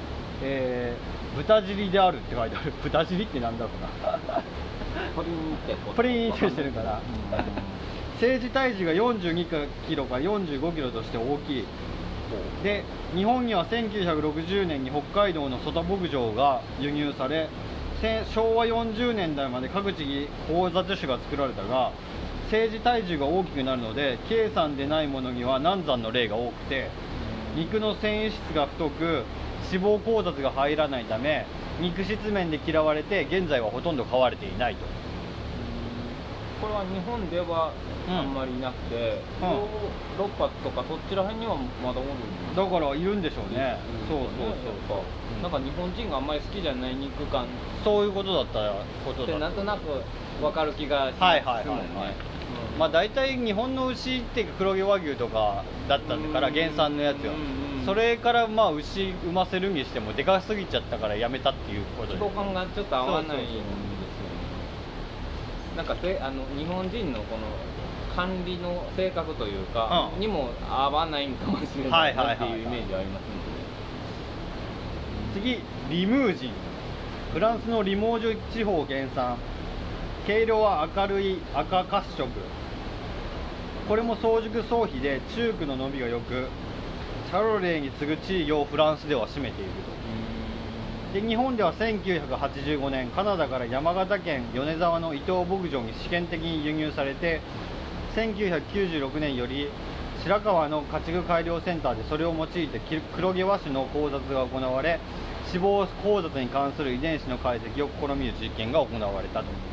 [0.41, 2.73] えー豚尻であるって書いてある。
[2.83, 4.39] 豚尻ってなんだろうな。
[5.15, 6.99] プリンってプリンってしてるから。
[8.15, 11.65] 政治体重が42キロから45キロとして大きい。
[12.63, 12.83] で
[13.15, 17.47] 日本には1960年に北海道の曽田牧場が輸入され
[18.01, 21.91] せ昭和40年代まで各地に交雑種が作られたが
[22.45, 26.89] 政治体重が大きくなるので計算でないものには難産の例が多くて
[27.55, 29.23] 肉の繊維質が太く
[29.71, 31.45] 脂肪交雑が入らないため
[31.79, 34.85] 肉質面で嫌われて現在はほとんど飼われていないと。
[36.61, 37.73] これは日本では
[38.07, 38.17] うん。
[38.17, 39.49] あんまりいなくて、うん。
[40.19, 44.27] ロッパとかそっちら辺にはまだおるんだからいるんでしょうね、そうそう
[44.87, 44.99] そう。
[44.99, 45.03] そ
[45.39, 47.47] うなんか日本人があんまり好きじゃない肉感。
[47.83, 48.59] そういうことだった
[49.05, 50.03] ことってだなんとなく
[50.41, 52.32] 分かる気がしますはいはいはいはい
[52.77, 56.53] まあ大体日本の牛っていうか黒毛和牛とかだったからうん。
[56.53, 57.33] 原産のやつよ。
[57.85, 62.19] それからまあ牛産ませるにしてもでかすぎちゃったからやめたっていうことで。
[62.19, 63.65] 規模感がちょっと合わないんですよね。
[65.77, 67.47] なんかせあの日本人のこの
[68.15, 70.19] 管理の性格というか、うん。
[70.19, 73.29] にも合わないんかもしれはないなっていうイメージはありますね、
[75.33, 75.59] 次
[75.89, 76.51] リムージン。
[77.33, 79.37] フランスのリモージュ地方原産。
[80.25, 82.29] 毛色は明るい赤褐色
[83.87, 86.47] これも早熟早肥で中区の伸びが良く
[87.27, 89.71] シャロレーに次ぐ地位をフランスでは占めている
[91.13, 91.19] と。
[91.19, 97.41] で日本では1985年カナダから山形県米沢の伊東牧場に試験的に輸入されて
[98.15, 99.69] 1996年より
[100.23, 102.81] 白川の家畜改良センターでそれを用いて
[103.15, 104.99] 黒毛和種の交雑が行われ
[105.53, 109.72] 脂肪交雑に関する遺伝子の解析を試みる実験が行われたと。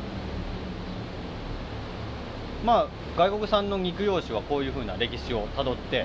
[2.65, 6.05] まあ外国産の肉用紙はこういうふうな歴史をたどって、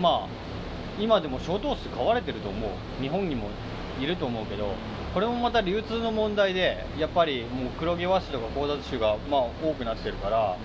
[0.00, 0.28] まあ
[1.00, 2.70] 今でも小頭数買われてると思う
[3.02, 3.48] 日本にも
[4.00, 4.74] いると思うけど
[5.14, 10.56] これもまた流通の問題でやっぱりもう黒毛和種とか交雑種がまあ多くなってるから、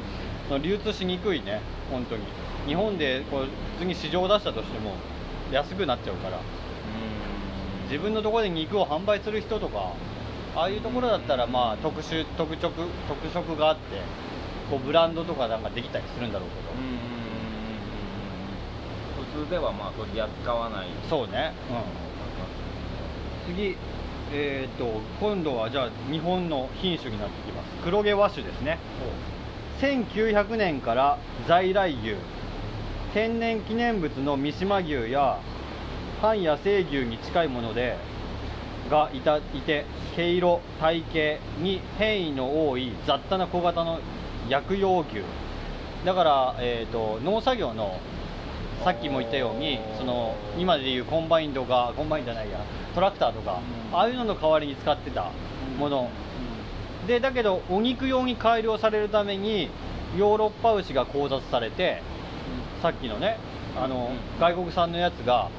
[0.59, 1.61] 流通しにくいね
[1.91, 2.23] 本当に。
[2.65, 3.47] 日本でこう普
[3.79, 4.95] 通に市場を出したとしても
[5.51, 6.39] 安くなっちゃうから。
[7.89, 9.93] 自分のところで肉を販売する人とか
[10.57, 14.01] ああいうところだったらまあ特殊特色特色があって
[14.69, 16.69] こうブランドとかなんかできたりするんだろうけど、
[19.39, 20.87] 普通ではまあ取り扱わない。
[21.09, 21.53] そうね、
[23.47, 23.77] うん、次
[24.33, 27.69] えー、と今度はじゃあ日本の品種になってきます。
[27.83, 28.77] 黒毛和種ですね。
[29.79, 32.15] 1900年から在来牛。
[33.13, 35.39] 天然記念物の見島牛や
[36.21, 37.95] 半野生牛に近いもので
[38.89, 43.99] がいたいて毛色体型に変異の多い雑多な小型の
[44.49, 45.23] 役用牛。
[46.05, 47.99] だから、えー、と農作業の
[48.83, 52.59] さっきも言ったようにその今でいうコンバインドがコンバインじゃないや
[52.93, 53.59] トラクターとか、
[53.91, 53.97] うん。
[53.97, 55.31] ああいうのの代わりに使ってた
[55.79, 56.09] もの、
[57.07, 59.69] でだけどお肉用に改良されるために
[60.17, 62.01] ヨーロッパ牛が交雑されて
[62.81, 63.37] さっきのね
[63.75, 64.39] あの、うん。
[64.39, 65.49] 外国産のやつが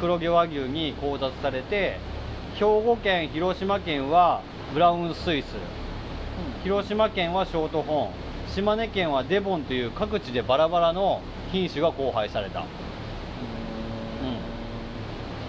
[0.00, 1.98] 黒毛和牛に交雑されて
[2.54, 4.42] 兵庫県広島県は
[4.72, 5.56] ブラウンスイス。
[6.62, 8.27] 広島県はショートホーン
[8.58, 12.64] 島根県はデボンという各地でバラバラの品種が交配された。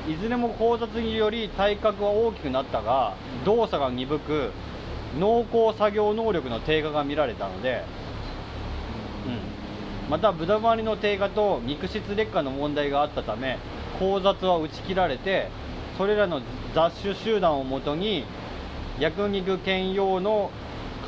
[0.06, 0.14] うん。
[0.14, 4.52] いずれも交雑により体格は大きくなったが動作が鈍く
[5.18, 7.84] 農耕作業能力の低下が見られたので、
[10.06, 13.58] うん、また豚回りの低下と肉質劣化の問題があったため
[14.00, 15.50] 交雑は打ち切られて
[15.98, 16.42] それらの
[16.76, 18.24] 雑種集団をもとに
[19.00, 20.52] 薬肉兼用の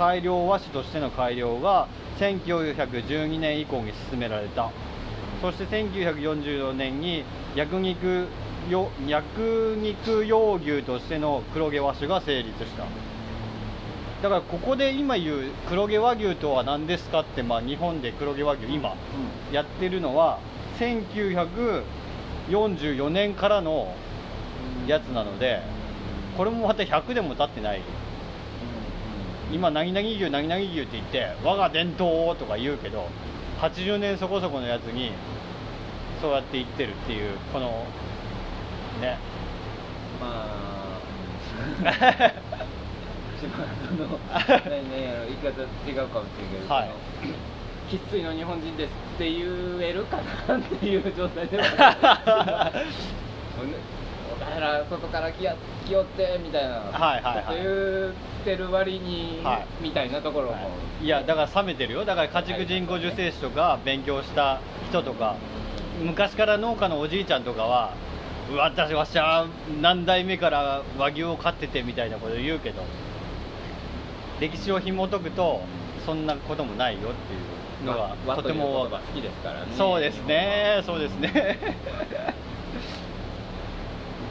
[0.01, 1.87] 改良和種としての改良が
[2.17, 4.71] 1912年以降に進められた。
[5.43, 7.23] そして1944年に
[7.55, 8.25] 薬肉
[8.67, 12.85] よ薬肉用牛としての黒毛和種が成立した。
[14.23, 18.95] だからここで今言う黒毛和牛とは何ですかって、まあ、日本で黒毛和牛今
[19.51, 20.39] やってるのは
[20.79, 23.93] 1944年からの
[24.87, 25.61] やつなので
[26.35, 27.81] これもまた100でも経ってない
[29.51, 33.07] 今何々牛何々牛って言って我が伝統とか言うけど
[33.59, 35.11] 80年そこそこのやつに
[36.21, 37.85] そうやって言ってるっていうこの
[39.01, 39.17] ね。
[40.19, 40.61] まあ
[43.41, 44.19] 島田の
[44.69, 45.49] 何々やろ言い方
[45.89, 46.89] 違うかもしれんけど、はい。
[47.89, 49.41] 生粋の日本人ですって言
[49.81, 52.71] えるかなっていう状態では
[54.51, 55.55] お前ら外から来や
[55.87, 56.75] 来よってみたいな。
[56.75, 57.63] はいはいはい。
[57.63, 59.83] 言ってる割に、はい。
[59.83, 60.69] みたいなところも、
[61.01, 61.07] い。
[61.07, 62.03] やだから冷めてるよ。
[62.03, 65.37] だから家畜人工授精師とか勉強した人とか
[66.03, 67.93] 昔から農家のおじいちゃんとかは
[68.57, 69.47] 私わしは
[69.81, 72.83] 何代目から和牛を飼っててみたいなこと言うけど
[74.41, 75.61] 歴史を紐解くと
[76.05, 77.37] そんなこともないよってい
[77.83, 79.67] うのが和とても好きですからね。
[79.77, 80.81] そうですね。
[80.85, 81.57] そうですね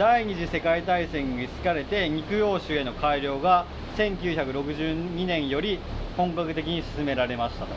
[0.00, 3.66] 第二次世界大戦に疲れて肉用種への改良が
[3.98, 5.78] 1962年より
[6.16, 7.74] 本格的に進められましたと。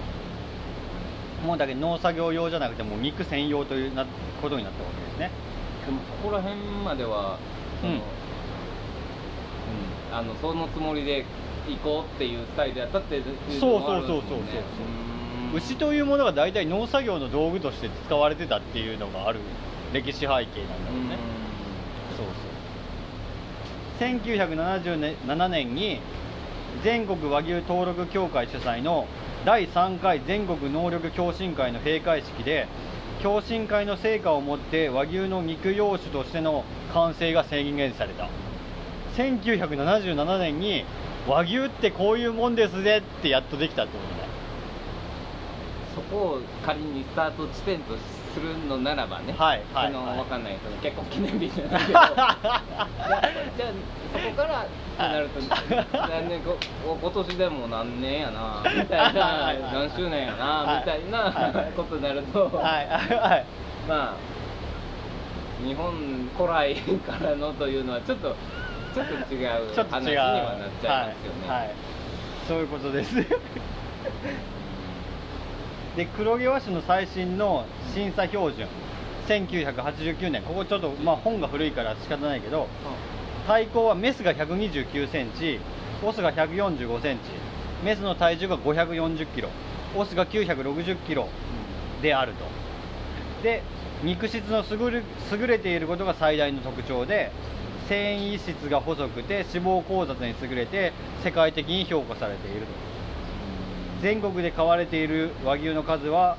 [1.46, 4.06] もうだけど農作業用じゃなくてもう肉専用というな
[4.42, 5.32] ことになったわけですね。
[5.86, 7.38] でもそこら辺までは
[7.82, 8.00] その、うん。
[8.00, 8.04] うん。
[10.14, 11.26] あのそのつもりで
[11.68, 13.26] 行こうっていうスタイルやったっていう
[13.60, 14.38] のもあるんですもんねそうそうそうそう。
[14.38, 19.42] そううん牛というものが大体農作業の道具として使われてたっていうのがある
[19.92, 21.43] 歴史背景なんだろうね、う
[24.00, 26.00] 1977年に
[26.84, 29.08] 全国和牛登録協会主催の
[29.46, 32.68] 第3回全国能力共進会の閉会式で
[33.22, 36.64] 共進会の成果をもって和牛の肉用種としての
[36.94, 38.30] 完成が宣言された。
[39.16, 40.86] 1977年に
[41.28, 44.28] 和牛ってこういうもんですぜってやっとできたってことね。
[45.96, 47.96] そこを仮にスタート地点と
[48.34, 51.94] するのならばね、はいはいそのはいわかんないその結婚記念日じゃないけど。
[51.94, 52.50] じゃあ
[54.14, 55.40] そこからってなると
[55.92, 56.58] 何年こ
[57.02, 59.62] 今年でも何年やなみたいはい。
[59.62, 60.80] な何周年やなはい。
[60.80, 61.54] みたいはい。
[61.54, 63.46] なことになるとはいはい。
[63.88, 65.94] まあ日本
[66.38, 68.36] 古来からのというのはちょっと
[68.94, 71.74] ちょっと違う話にはなっちゃいますよね、
[72.48, 73.16] そういうことです
[75.96, 78.68] で黒毛和種の最新の審査標準。
[79.28, 80.42] 1989年。
[80.42, 82.68] ここちょっと、まあ、本が古いから仕方ないけど
[83.48, 85.60] 体高はメスが1 2 9センチ
[86.04, 87.24] オスが1 4 5センチ
[87.84, 89.50] メスの体重が5 4 0キロ
[89.96, 91.30] オスが9 6 0キロ
[92.02, 92.46] であると。
[93.44, 93.62] で
[94.04, 97.32] 肉質の優れ優れていることが最大の特徴で
[97.88, 100.92] 繊維質が細くて脂肪交雑に優れて
[101.24, 102.93] 世界的に評価されていると。
[104.04, 106.38] 全国で飼われている和牛の数は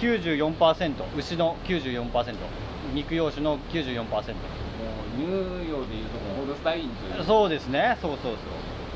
[0.00, 2.36] 94%牛の94%
[2.94, 4.22] 肉用種の94%もう
[5.16, 7.24] 乳用でいうとこのホルスタインという。
[7.24, 7.98] そうですね。
[8.00, 8.34] そうそう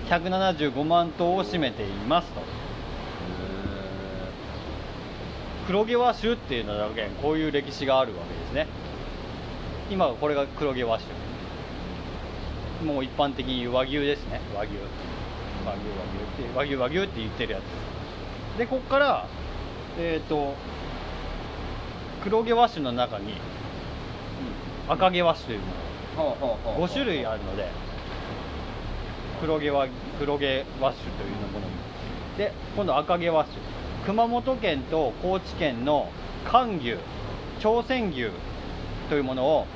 [0.09, 0.21] そう。
[0.21, 2.41] 175万頭を占めていますと。
[5.67, 8.69] 黒毛和種っていうのだけこういう歴史があるわけですね。
[9.91, 11.11] 今これが黒毛和種。
[12.87, 14.75] もう一般的に和牛ですね和牛
[15.71, 18.59] 和牛和牛って和牛和牛って言ってるやつ。
[18.59, 19.27] でここから
[19.99, 20.55] えっ、と
[22.23, 23.35] 黒毛和種の中に
[24.89, 27.69] 赤毛和種というもの5種類あるので
[29.41, 31.67] 黒毛和黒毛和種というもの。
[32.37, 33.57] で今度赤毛和種。
[34.07, 36.11] 熊本県と高知県の
[36.47, 36.97] 寒牛
[37.61, 38.31] 朝鮮牛
[39.11, 39.67] というものを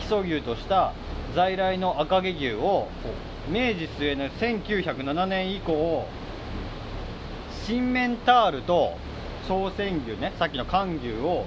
[0.00, 0.92] 基礎牛とした
[1.34, 2.88] 在来の赤毛牛を
[3.50, 6.06] 明治末の1907年以降
[7.64, 8.96] 新メンタールと
[9.48, 11.46] 朝鮮牛ねさっきの寒牛を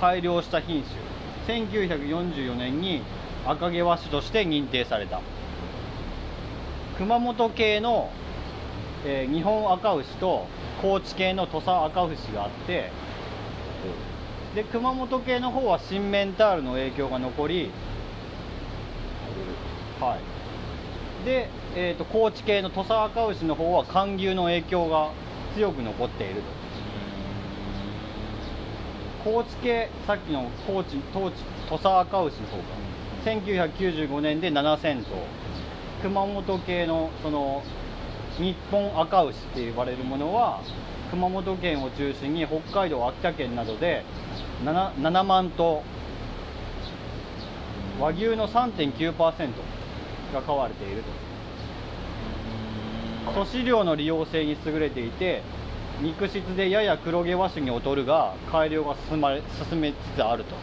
[0.00, 1.10] 改良した品種。
[1.48, 3.02] 1944年に
[3.46, 5.20] 赤毛和種として認定された。
[6.98, 8.10] 熊本系の、
[9.06, 10.46] えー日本赤牛と
[10.82, 12.90] 高知系の土佐赤牛があって
[14.54, 17.70] で熊本系の方は新メンタールの影響が残り
[20.00, 20.29] はい
[21.24, 25.10] で、えー、と高知系の土佐赤牛の方は寒牛の影響が
[25.54, 26.42] 強く残っていると。
[29.24, 31.34] 高知系さっきの高知当地
[31.68, 32.62] 土佐赤牛の方が
[33.24, 35.16] 1995年で7000頭。
[36.02, 37.62] 熊本系のその
[38.38, 40.62] 日本赤牛って呼ばれるものは
[41.10, 44.04] 熊本県を中心に北海道秋田県などで
[44.64, 45.82] 7, 7万頭。
[48.00, 49.50] 和牛の3.9%
[50.32, 51.08] が飼われていると。
[53.32, 55.42] 粗飼料の利用性に優れていて
[56.00, 60.56] 肉質でやや黒毛和種に劣るが改良が進まれ進めつつあると。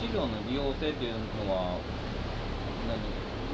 [0.00, 1.12] 粗飼料の利用性っていう
[1.46, 1.78] のは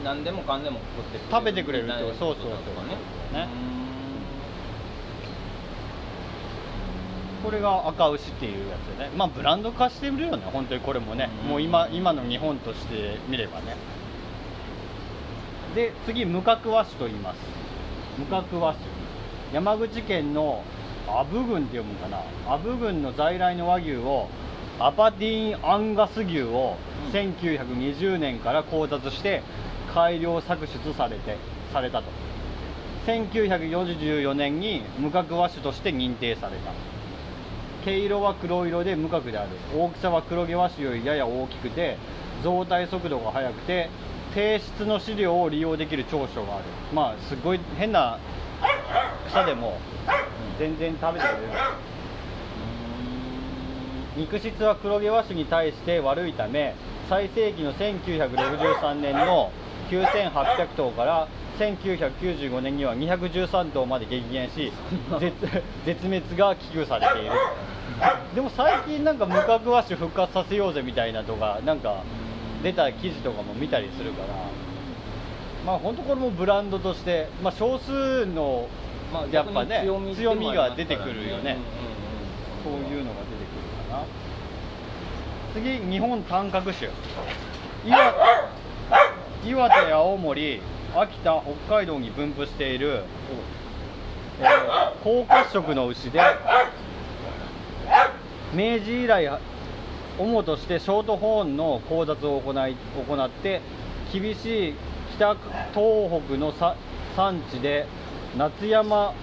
[0.04, 3.48] 何何でもかんでも食って食べてくれるってみたいなそうそうそうねね
[7.42, 9.10] これが赤牛っていうやつでね。
[9.16, 10.42] まあブランド化してるよね。
[10.52, 11.30] 本当にこれもね。
[11.44, 13.76] うんもう今今の日本として見ればね
[15.74, 17.38] で次無角和種と言います。
[18.18, 18.84] 無角和種。
[19.52, 20.62] 山口県の
[21.08, 22.22] 阿武郡って読むかな。
[22.46, 24.28] 阿武郡の在来の和牛を
[24.78, 26.76] アパディーン・アンガス牛を
[27.12, 29.42] 1920年から交雑して
[29.92, 31.36] 改良搾出されて
[31.72, 32.04] されたと。
[33.06, 36.72] 1944年に無角和種として認定された。
[37.84, 39.50] 毛色は黒色で無角である。
[39.74, 41.96] 大きさは黒毛和種よりやや大きくて
[42.42, 43.88] 増体速度が速くて
[44.34, 46.64] 低質の飼料を利用できる長所がある。
[46.94, 48.18] まあすごい変な
[49.28, 49.78] 草でも
[50.58, 51.52] 全然食べてくれる。
[54.16, 56.74] 肉質は黒毛和種に対して悪いため
[57.08, 59.50] 最盛期の1963年の
[59.90, 61.28] 9800頭から
[61.58, 64.72] 1995年には213頭まで激減し
[65.20, 65.34] 絶
[65.84, 67.30] 絶滅が危惧されている。
[68.34, 72.02] でも最近なんか無角和種復活させようぜみたいなとかなんか
[72.62, 74.28] 出た記事とかも見たりするから
[75.64, 78.68] まあ本当これもブランドとして、まあ、少数の
[79.12, 79.82] まあやっぱね
[80.16, 81.56] 強みが出てくるよね。
[82.62, 84.04] そういうのが出てくるかな。
[85.54, 86.90] 次日本単角種
[87.84, 88.14] 岩
[89.44, 90.60] 岩手青森
[90.94, 93.04] 秋田北海道に分布している、
[94.40, 94.70] えー
[95.02, 96.20] 高褐色の牛で
[98.54, 99.26] 明治以来
[100.20, 102.76] 主としてショートホーンの交雑を行い
[103.08, 103.62] 行って
[104.12, 104.74] 厳しい
[105.16, 105.34] 北
[105.74, 106.52] 東北の
[107.16, 107.86] 産地で
[108.36, 109.14] 夏山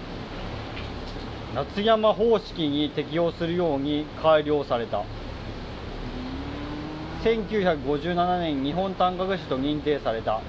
[1.54, 5.04] 夏山方式に適用するように改良された。
[7.24, 10.40] 1957年日本単角種と認定された。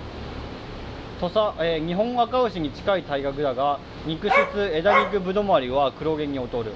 [1.21, 4.35] 土佐、えー日本赤牛に近い体格だが肉質
[4.73, 6.73] 枝肉ぶどまりは黒毛に劣る。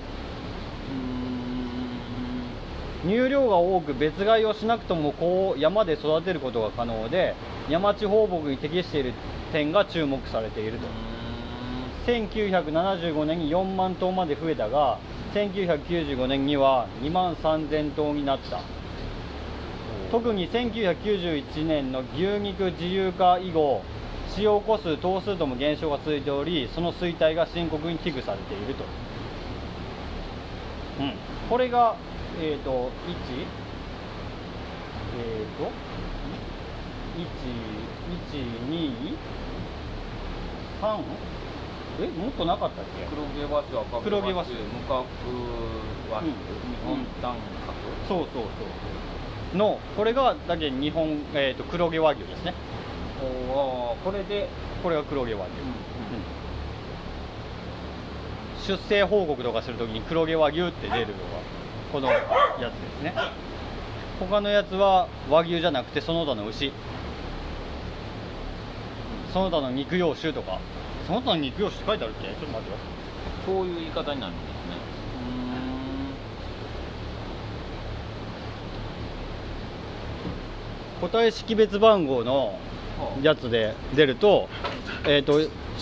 [3.05, 7.35] 乳量が多く別飼いをしなくともこう山で育てることが可能で
[7.69, 9.13] 山地放牧に適している
[9.51, 10.87] 点が注目されていると。
[12.05, 14.99] 1975年に4万頭まで増えたが
[15.33, 18.61] 1995年には2万3000頭になった。
[20.11, 23.81] 特に1991年の牛肉自由化以後
[24.35, 28.83] 使用個数頭数とも減少が続いておりその衰退が深刻に危惧されていると、
[30.99, 31.13] うん、
[31.49, 31.95] これが
[32.41, 32.83] えっ、ー、と1
[35.17, 35.71] えっ、ー、と
[37.13, 39.15] ？112
[40.81, 40.99] 3
[42.01, 43.05] えもっとなかったっけ？
[43.05, 45.05] 黒毛和種赤黒毛和種無角
[46.11, 46.37] 和種、うん、日
[46.85, 47.41] 本短角、
[48.07, 48.53] そうそうそう
[49.57, 52.53] のこれがだけ日本、えーと、黒毛和牛ですね。
[53.21, 54.49] おこれで。
[54.81, 55.67] これが黒毛和牛、うん。
[58.75, 61.13] うん、出生報告とかするときに黒毛和牛って出るのが
[61.93, 62.19] このや
[62.57, 63.13] つですね。
[64.19, 66.73] 他のやつは和牛じゃなくてその他の牛。
[69.31, 70.59] その他の肉用種とか。
[71.05, 72.27] その他の肉用紙って書いてあるっけ？
[72.29, 72.77] ちょっと待ってよ。
[73.45, 74.53] そういう言い方になるんですね。
[80.99, 82.57] 個体識別番号の
[83.21, 84.47] やつで出ると,、
[85.05, 85.41] えーと、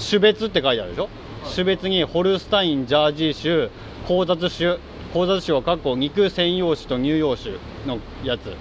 [0.09, 1.09] 種別って書いてあるでしょ、
[1.53, 3.69] 種別にホルスタインジャージー種
[4.09, 4.77] 交雑種
[5.13, 7.55] 交雑種は過去肉専用種と乳用種
[7.85, 8.55] のやつ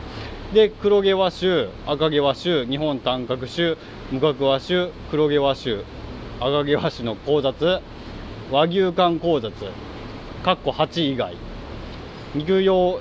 [0.52, 3.76] で黒毛和種赤毛和種日本短角種
[4.10, 5.84] 無角和種黒毛和種
[6.40, 7.80] 赤城和紙の交雑
[8.50, 9.52] 和牛館交雑
[10.42, 11.36] かっこ8以外
[12.34, 12.98] 肉用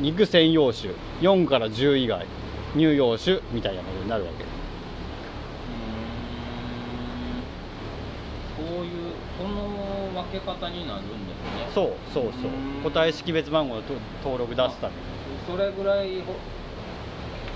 [0.00, 2.26] 肉専用種4から10以外
[2.74, 4.44] 乳用種みたいなことになるわけ。
[8.56, 8.92] そういう
[9.38, 9.83] その
[10.14, 11.68] 分け方になるんですね。
[11.74, 12.50] そうそうそう。
[12.82, 13.82] 個体識別番号の
[14.22, 14.92] 登録出すため
[15.46, 16.22] それぐらい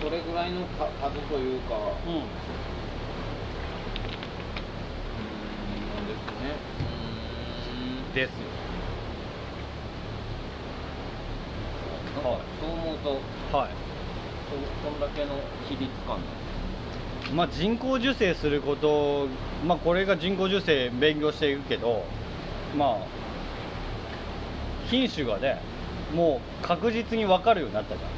[0.02, 1.74] それぐらいの数というか、
[2.06, 2.22] うん。
[8.14, 8.46] ですよ。
[12.24, 12.40] はい。
[12.60, 13.70] そう思うとはい。
[14.82, 16.18] そそんだけの比率感。
[17.34, 19.28] まあ人工授精すること
[19.66, 22.04] まあこれが人工授精勉強していくけど
[22.76, 22.96] まあ
[24.90, 25.60] 品種がね
[26.14, 28.10] もう確実に分かるようになったじゃん。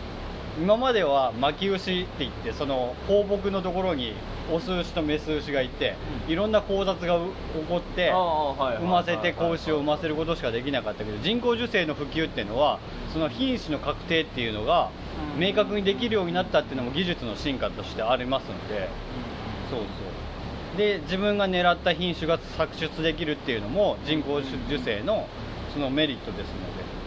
[0.61, 4.14] 今までは巻き牛って言ってその放牧のところに
[4.53, 5.94] オス牛とメス牛がいて、
[6.26, 7.30] いろんな交雑が起
[7.68, 12.80] こって産ませて子牛を産ませることしかできなかったけど人工授精の普及っていうのは
[13.12, 14.90] その品種の確定っていうのが
[15.38, 18.88] 明確にできるようになったっていうのも技術の進化としてありますので、
[19.70, 19.88] そうそう
[20.76, 25.28] で自分が狙った品種が搾出できるっていうのも人工授精の
[25.72, 27.00] そのメリットですので。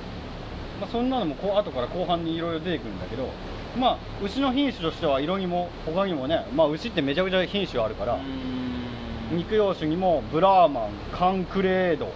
[0.81, 3.29] まあ、そんなのもこう後から後半にいろいろ出てくるんだけど、
[3.79, 8.19] まあ、牛の品種としては色にも他にもね、まあ、牛ってめちゃくちゃ品種あるから
[9.31, 12.11] 肉用種にもブラーマンカンクレージ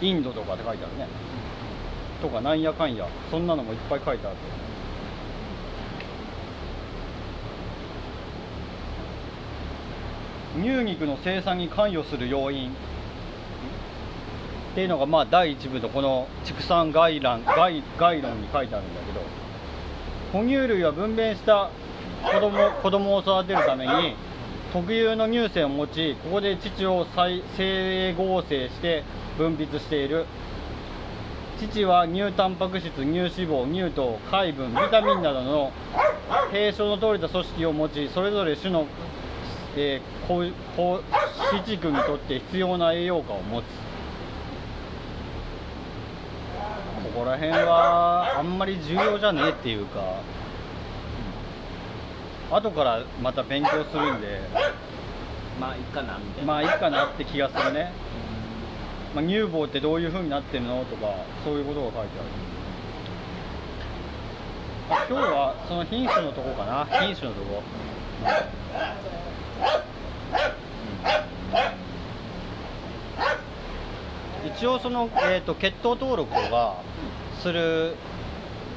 [0.00, 1.06] インドとかって書いてあるね。
[2.20, 4.36] とかなんやかんやそんなのもいっぱい書いてある
[10.62, 12.70] 乳肉の生産に関与する要因。
[14.72, 19.20] っていうのがまあ第1部のこの畜産概覧概概論に書いてあるんだけど
[20.32, 21.70] 哺乳類は分娩した
[22.32, 24.14] 子供子供を育てるために
[24.72, 29.02] 特有の乳腺を持ちここで乳を再生合成して
[29.36, 30.26] 分泌している。
[31.58, 35.72] 乳は乳タンパク質乳脂肪乳糖海分ビタミンなどの
[36.52, 38.86] 平症の通りた組織を持ちそれぞれ種の、
[39.76, 40.52] えー、子
[41.64, 43.64] 畜にとって必要な栄養価を持つ。
[47.14, 50.20] ここら辺はあんまり重要じゃねえっていうか、
[52.50, 54.40] うん、後からまた勉強するんで。
[55.58, 56.52] まあいいかなみたいな。
[56.52, 57.90] まあいいかなって気がするね、
[59.12, 61.12] まあ、乳房ってどういうふうになってるのとか
[61.44, 62.20] そういうことが書いて
[64.90, 66.86] ある、今日はその品種のとこかな。
[67.00, 67.62] 品種のとこ、
[74.58, 76.82] 一応その、えーと、血統登録が
[77.40, 77.94] する、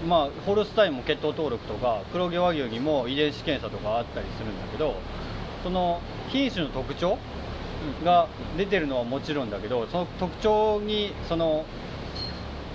[0.08, 4.96] まあ、ホルスタインも血統登録とか黒毛和牛にも遺伝子検査とかあったりするんだけど
[5.64, 7.18] その品種の特徴
[8.04, 8.28] が
[8.58, 11.66] 出てるのはもちろんだけどその特徴にその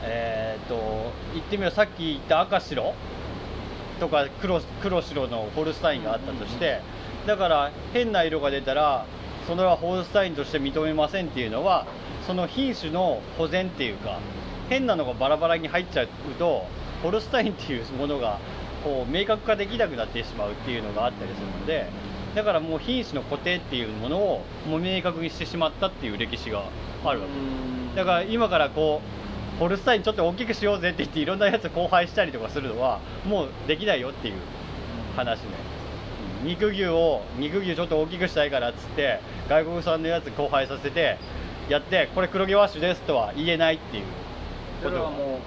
[0.03, 2.95] えっ、ー、と言ってみればさっき言った赤白
[4.01, 6.81] とか黒黒白のホルスタインがあったとして
[7.27, 9.05] だから変な色が出たら
[9.47, 11.87] それはホルスタインとして認めませんっていうのは
[12.27, 14.19] その品種の保全っていうか
[14.69, 16.09] 変なのがバラバラに入っちゃう
[16.39, 16.67] と
[17.03, 18.39] ホルスタインっていうものが
[18.83, 21.87] こう明確化できなくなってしまうっていうのがあったりするので
[22.35, 26.65] だからもう品種の固定っていうものをもう明確にしてしまったっていう歴史が
[27.05, 27.97] あるわけ。
[27.97, 29.01] だから今からこ
[29.57, 34.35] うホルスタインちょっと大きくしようぜって言っていろんなやつ交配したりとかするのはもうできないよっていう
[35.17, 35.66] 話ね
[36.45, 41.19] 肉牛を肉牛ちょっと大きくしたいからっつって外国産のやつ交配させて
[41.69, 44.05] やってこれ黒毛ワッシュですとは言えないっていう。
[44.83, 45.39] それはもう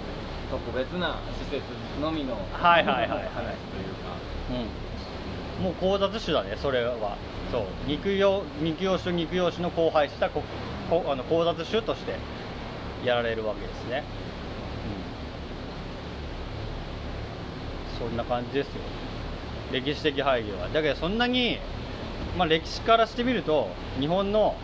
[0.50, 1.64] 特別な施設
[2.02, 3.10] のみのはいはいはいはい。
[3.10, 3.22] 話とい。
[3.22, 4.10] うか
[5.60, 7.18] うん、もう交雑種だねそれは。
[7.52, 7.62] そう。
[7.88, 10.44] 肉用肉用種と肉用種の交配したこ
[10.90, 12.16] こあの交雑種として
[13.06, 14.04] やられるわけですね、
[18.02, 18.74] うん、そんな感じですよ
[19.72, 20.70] 歴史的背景は。
[20.74, 21.60] だけどそんなに、
[22.38, 24.56] まあ、歴史からしてみると日本の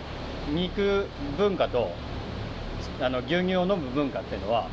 [0.54, 1.92] 肉文化と
[3.02, 4.70] あの牛乳を飲む文化っていうのは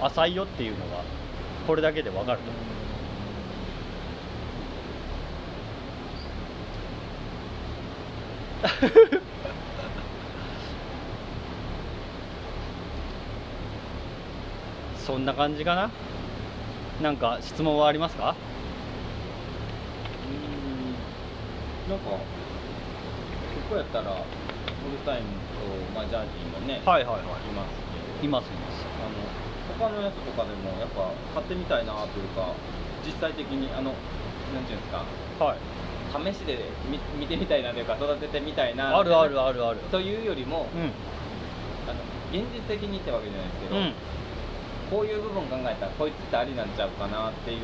[0.00, 1.02] 浅いよっていうのが
[1.66, 2.50] これだけでわかると。
[2.50, 2.60] 思
[9.18, 9.22] う
[14.98, 15.90] そんな感じかな？
[17.02, 18.34] なんか質問はありますか
[20.24, 20.96] うん
[21.86, 22.18] なんかこ
[23.70, 25.24] こやったらホルスタイン
[25.54, 25.62] と、
[25.94, 27.46] まあ、ジャージーもね、はいはいはい。
[27.46, 28.26] いますけど。
[28.26, 28.86] いますいます。
[28.98, 29.22] あの
[29.78, 32.54] 他のやつとかでもやっぱ買ってみたいなというか
[33.06, 33.94] 実際的にあの
[34.54, 35.06] なんていうんですか
[35.38, 35.58] はい。
[36.32, 36.58] 試しで
[36.90, 39.78] 見見てみたいなというか育ててみたいなあるあるあるある。
[39.90, 40.90] というよりも、うん。
[41.86, 42.02] あの
[42.34, 43.92] 現実的にってわけじゃないですけど、うん
[44.90, 47.60] こういう部分考えたらこいつってありなんちゃうかなっていう、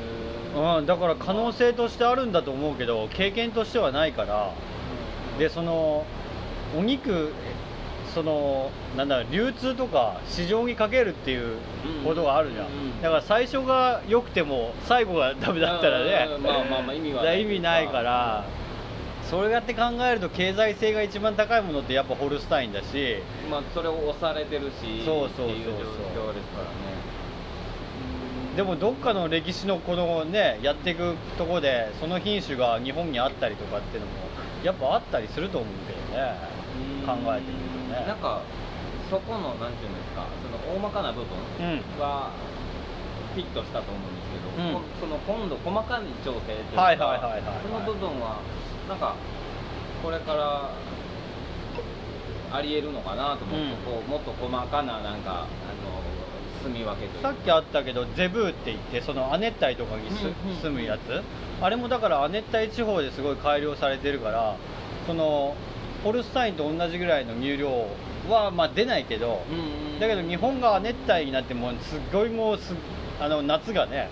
[0.78, 4.52] うん、だから可能性としてあるんだと思うけど経験としてはないから。
[5.38, 6.04] でその
[6.78, 7.32] お肉
[8.14, 11.56] そのなんだろう流通とか市場にかけるっていう
[12.04, 16.28] ことがあるじゃん、うんうんだから最初が良くても最後がダメだったらね。
[16.36, 18.44] うんまあまあまあ 意味は意味ないから。
[19.24, 23.16] それやって考えると経済性が一番高いものってやっぱホルスタインだし。
[23.50, 25.02] まあそれを押されてるし。
[25.04, 25.46] そうそうそうそう。
[25.46, 26.91] っていう状況ですからね
[28.56, 34.12] でもどっかの歴史のこのねやっていくところでその品種が日本にあったりとかっていうのも
[34.62, 36.36] やっぱあったりすると思うけどね。
[37.06, 38.06] 考えてみるとね。
[38.06, 38.42] なんか
[39.08, 41.28] そこのなんていうんですかその大まかな部分
[41.60, 42.00] うん。
[42.00, 42.30] は
[43.34, 44.74] フィットしたと思うんですけど、うん。
[44.74, 47.42] こその今度細かい調整というか、はいはいはいはいはい。
[47.64, 48.40] その部分は
[48.88, 49.16] なんか
[50.02, 50.70] これから
[52.52, 53.96] ありえるのかなと思って、うん。
[53.96, 56.11] こうもっと細かななんかあの
[56.62, 57.28] 住み分けというか。
[57.30, 60.62] さっきあったけどゼブーって言ってその亜熱帯とかにすうんうんうん。
[60.62, 61.22] 住むやつ。
[61.60, 64.56] あれもだから亜熱帯地方ですごい改良されてるから
[65.06, 65.54] その
[66.02, 67.86] ホルスタインと同じぐらいの乳量
[68.28, 72.74] はまあ出ないけどうんうんだけど日本が亜熱帯になってもうすっごいもうす
[73.20, 74.08] あの夏がね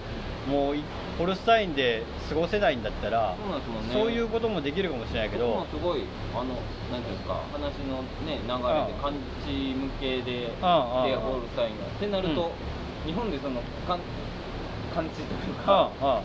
[0.48, 0.84] もうい
[1.20, 3.92] ホルスタインで過ごせないんだったらそうなんですもんね。
[3.92, 6.56] そういうこともできるかもしれないけどすごいあの
[6.88, 9.12] なんていうんですか話のね流れで感
[9.44, 11.84] じ向けででああああホールスタインが。
[11.84, 12.52] ってなると、
[13.04, 13.12] うん。
[13.12, 14.00] 日本でその感
[14.94, 16.22] 感知というあかあ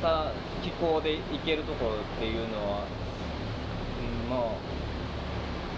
[0.00, 0.32] さ
[0.62, 2.84] 気候で行けるところっていうのは、
[4.22, 4.54] うん、も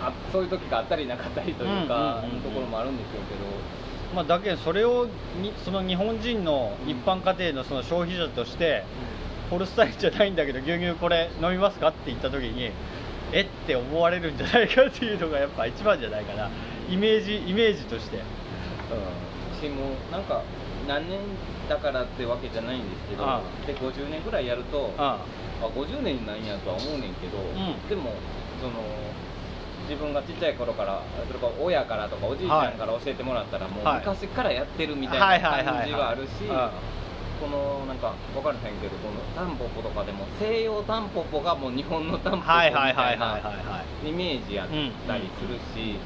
[0.02, 2.44] うあそういう時があったりなかったりというか、うんうんうんうん。
[2.44, 3.89] のところもあるんでしょうけど。
[4.14, 5.06] まあ、だけどそれを
[5.40, 8.84] にその日本人の一般家庭のその消費者として
[9.50, 12.72] ホルスタインじゃないんだけど牛乳これ飲みますかって言った時に
[13.32, 16.50] えって思われるんじゃないかっていうのがやっぱ一番じゃないかな。
[16.88, 18.20] イメージイメージとして、う
[19.62, 20.42] しもうなんか
[20.88, 21.20] 何年
[21.68, 23.24] だからってわけじゃないんですけど
[23.66, 25.20] で50年ぐらいやるとん、あ。
[25.62, 27.88] あ50年なんやとは思うねんけど、ん。
[27.88, 28.14] でも
[28.60, 28.72] その
[29.90, 33.98] 自分がちっちゃい頃からそれから親からとかおじいちゃんから教えてもらったら、もうはい。
[33.98, 36.70] 昔からやってるみたいはいな感じがあるしうん。
[37.40, 45.98] このなんか分からへんけどこのタンポポとかでも西洋タンポポがもう日本のタンポポみたはいなはいイメージやったりするし、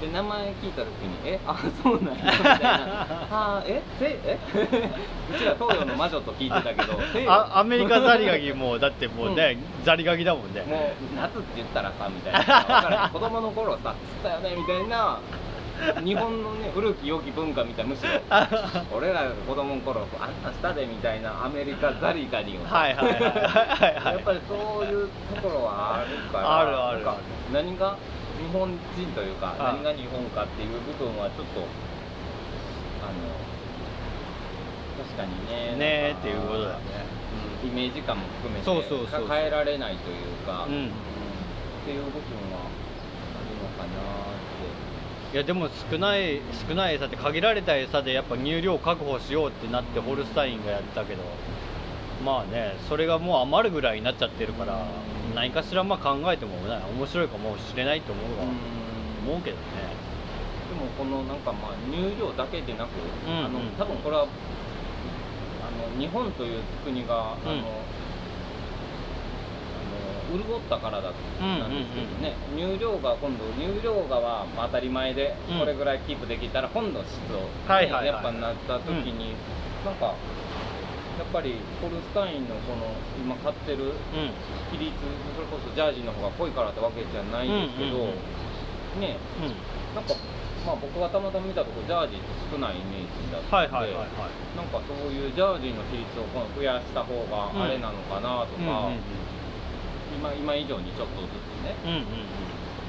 [0.00, 4.38] で名前聞いた時に「えあそうなんや」みたいな「あえせえ？
[5.34, 10.62] うちら東洋の魔女と聞いてたけど 西洋あアメリカザリガニもだってもうね、ザリガニだもんね。
[10.62, 13.10] もう夏って言ったらさみたいな。
[13.12, 15.18] 子供の頃さつったよねみたいな。
[16.04, 18.10] 日本のね古き良き文化みたいなむしろ。
[18.96, 22.76] 俺らが子供の頃あんなしたでみたいなアメリカザリガニをさ。
[22.78, 23.30] はいはいはいはい
[24.00, 24.14] はい。
[24.14, 26.58] やっぱりそういうところはあるから。
[26.60, 27.00] あるある
[27.52, 27.96] 何が？
[28.40, 29.76] 日本人というかあ。
[29.76, 31.60] 何が日本かっていう部分はちょっと
[33.04, 33.40] あの
[35.04, 37.04] 確かにねねっていうことだよね。
[37.04, 40.16] うんイメージ感も含めてそうそうそうか変えられないという
[40.46, 40.86] か、うん。
[40.86, 40.88] っ
[41.84, 42.20] ていう部分
[42.52, 44.40] はあるのかなっ
[45.30, 45.34] て。
[45.34, 51.22] いやでも少ない少ない餌って限られた餌でやっぱ乳量確保しようってなってホルスタインがやったけど
[52.24, 54.86] まあねそれがもう余るぐらいになっちゃってるから
[55.34, 58.44] 何かしらまあ考えてもね面白いかもしれないと思うわ、
[59.26, 59.62] 思うけどね。
[60.70, 62.90] でもこのなんかまあ乳量だけでなく、
[63.26, 63.44] うんうん。
[63.44, 67.58] あの多分これはあの日本という国が、あのうん。
[67.58, 67.64] あの
[70.32, 75.58] 潤ったからだうんなんですけどね、乳量が今度乳量がはまあ当たり前でうん。
[75.58, 79.34] これぐらいキープできたら今度質を、ねはいはいはいやっぱなった時に、
[79.84, 80.14] なんか
[81.18, 84.30] やっぱりホルスタインのこの今買ってるうん。
[84.70, 84.94] 比率
[85.34, 88.14] それこそジャージーの方が濃いからってわけじゃないんですけど、
[89.02, 89.54] ねうん。
[89.94, 90.14] なんか
[90.62, 94.06] まあ僕がたまたま見たところジャージーって少ないイメージだったはいんで、は
[94.54, 98.94] なんかそういうジャージーの比率を今度増やした方があれなのかなとか、
[100.14, 101.74] 今今以上にちょっとずつね。
[101.82, 101.90] う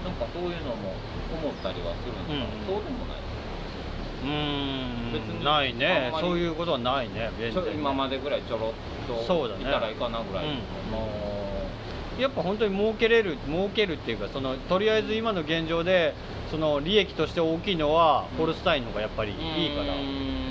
[0.02, 0.98] なんかそういうのも
[1.30, 2.82] 思ったりはするんですけど、うん。
[2.82, 3.22] そうでもない
[4.24, 5.10] うん。
[5.12, 6.12] う別にないね。
[6.20, 7.32] そういうことはないね。
[7.40, 7.72] 全然ね。
[7.74, 8.72] 今までぐらいちょろっ
[9.08, 9.62] とそうだね。
[9.62, 10.52] いたらいいかなぐらい、うん。
[10.92, 11.08] も
[12.20, 16.14] やっぱ本当に儲けれる儲けるっていうかそのとりあえず今の現状で
[16.52, 20.42] その利益として大きいのはホルスタインの方がやっぱりういいから、うーん。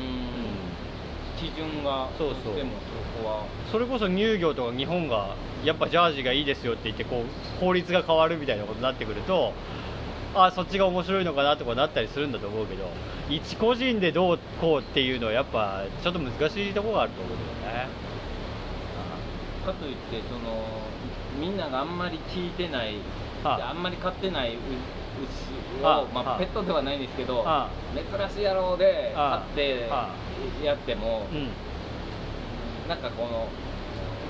[1.38, 2.52] 基準がそうそう。
[2.52, 2.72] どしても
[3.16, 3.46] そこは。
[3.70, 9.52] それこそ乳業とか日本がやっぱジャージがいいですよって言ってこう法律が変わるみたいなことになってくると
[10.34, 12.88] あそっちが面白いのかなとかなったりするんだと思うけど
[13.28, 17.88] 一個人でどうこうっていうのはやっぱちょっと難しいところがあると思うけどね。
[19.66, 20.64] かといってその
[21.38, 22.96] みんながあんまり聞いてない、
[23.44, 23.70] はあ。
[23.70, 26.04] あんまり飼ってない牛を、はあ。
[26.14, 26.38] まあ、はあ。
[26.38, 27.70] ペットではないんですけど、はあ。
[27.94, 28.04] 珍
[28.36, 29.38] しい野郎で飼はあ。
[29.38, 30.14] っては
[30.64, 31.48] やっても、うん。
[32.88, 33.48] なんかこの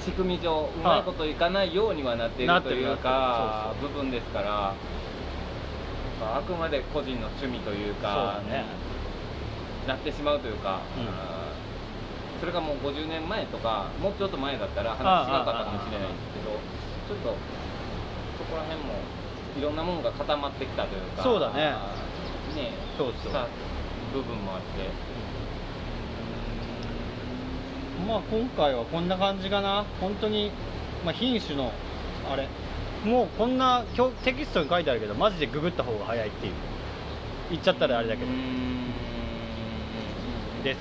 [0.05, 4.75] 仕組み上うまいこといかないようにはなっているというか部分ですから
[6.21, 8.65] あくまで個人の趣味というかね。
[9.89, 12.41] なってしまうというか、うん。
[12.41, 16.57] それがもう50年前とかもうちょっと前だったら話違かったかもしれないんですけど
[17.07, 17.37] ちょっと
[18.39, 18.95] そこら辺も
[19.59, 21.77] いろんなものが固まってきたというかそうだね。
[22.57, 23.47] ねそうそうした
[24.15, 24.67] 部分もあって。
[28.09, 29.85] まあ今回はこんな感じかな。
[30.01, 30.51] 本当に
[31.05, 31.73] まあ品種の
[32.33, 32.49] あれ
[33.05, 33.85] もうこんな
[34.25, 36.53] テキストに書いてあるけどマジでググった方が早いっていう。
[37.51, 38.31] 言っちゃったらあれだけど。
[40.63, 40.79] です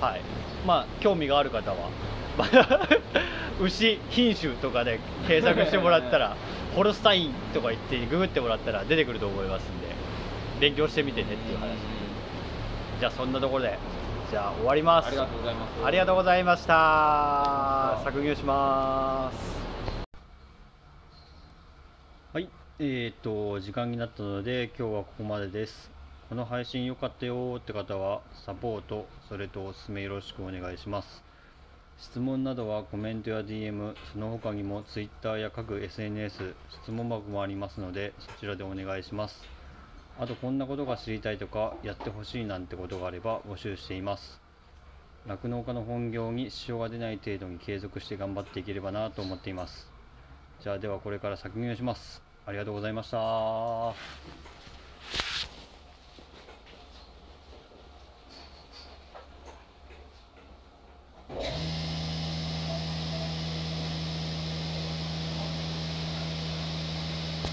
[0.00, 0.08] わ。
[0.08, 0.20] はい。
[0.66, 1.90] まあ興味がある方は。
[3.60, 4.98] 牛品種とかで
[5.28, 6.36] 検索してもらったら
[6.74, 9.92] ホルスタインとか言ってググってもらったら出てくると思いますんで。
[10.60, 11.70] 勉強してみてねっていう話。
[13.00, 13.78] じゃあそんなところで。
[14.30, 15.08] じゃあ終わります。
[15.08, 15.70] ありがとうございます。
[15.84, 18.00] ありがとうございました。
[18.04, 19.61] 削減します
[22.84, 25.88] えー、と時間になったので今日はここまでです。
[26.28, 31.22] この配信良かったよって方はサポートそれとおすすめよろしくお願いします。
[31.96, 39.44] 質問などはコメントや DM その他にも Twitter や各 SNS 質問箱もありますのでそちらでお願いします。
[40.18, 44.40] あとこんなことが知りたいとかやってほしいなんてことがあれば募集しています。
[45.28, 49.88] 酪農家の本業に支障が出ない程度に継続して頑張っていければなと思っています。
[50.60, 52.31] じゃあではこれから削減します。
[52.44, 53.94] ありがとうございました。
[61.40, 61.91] Yeah.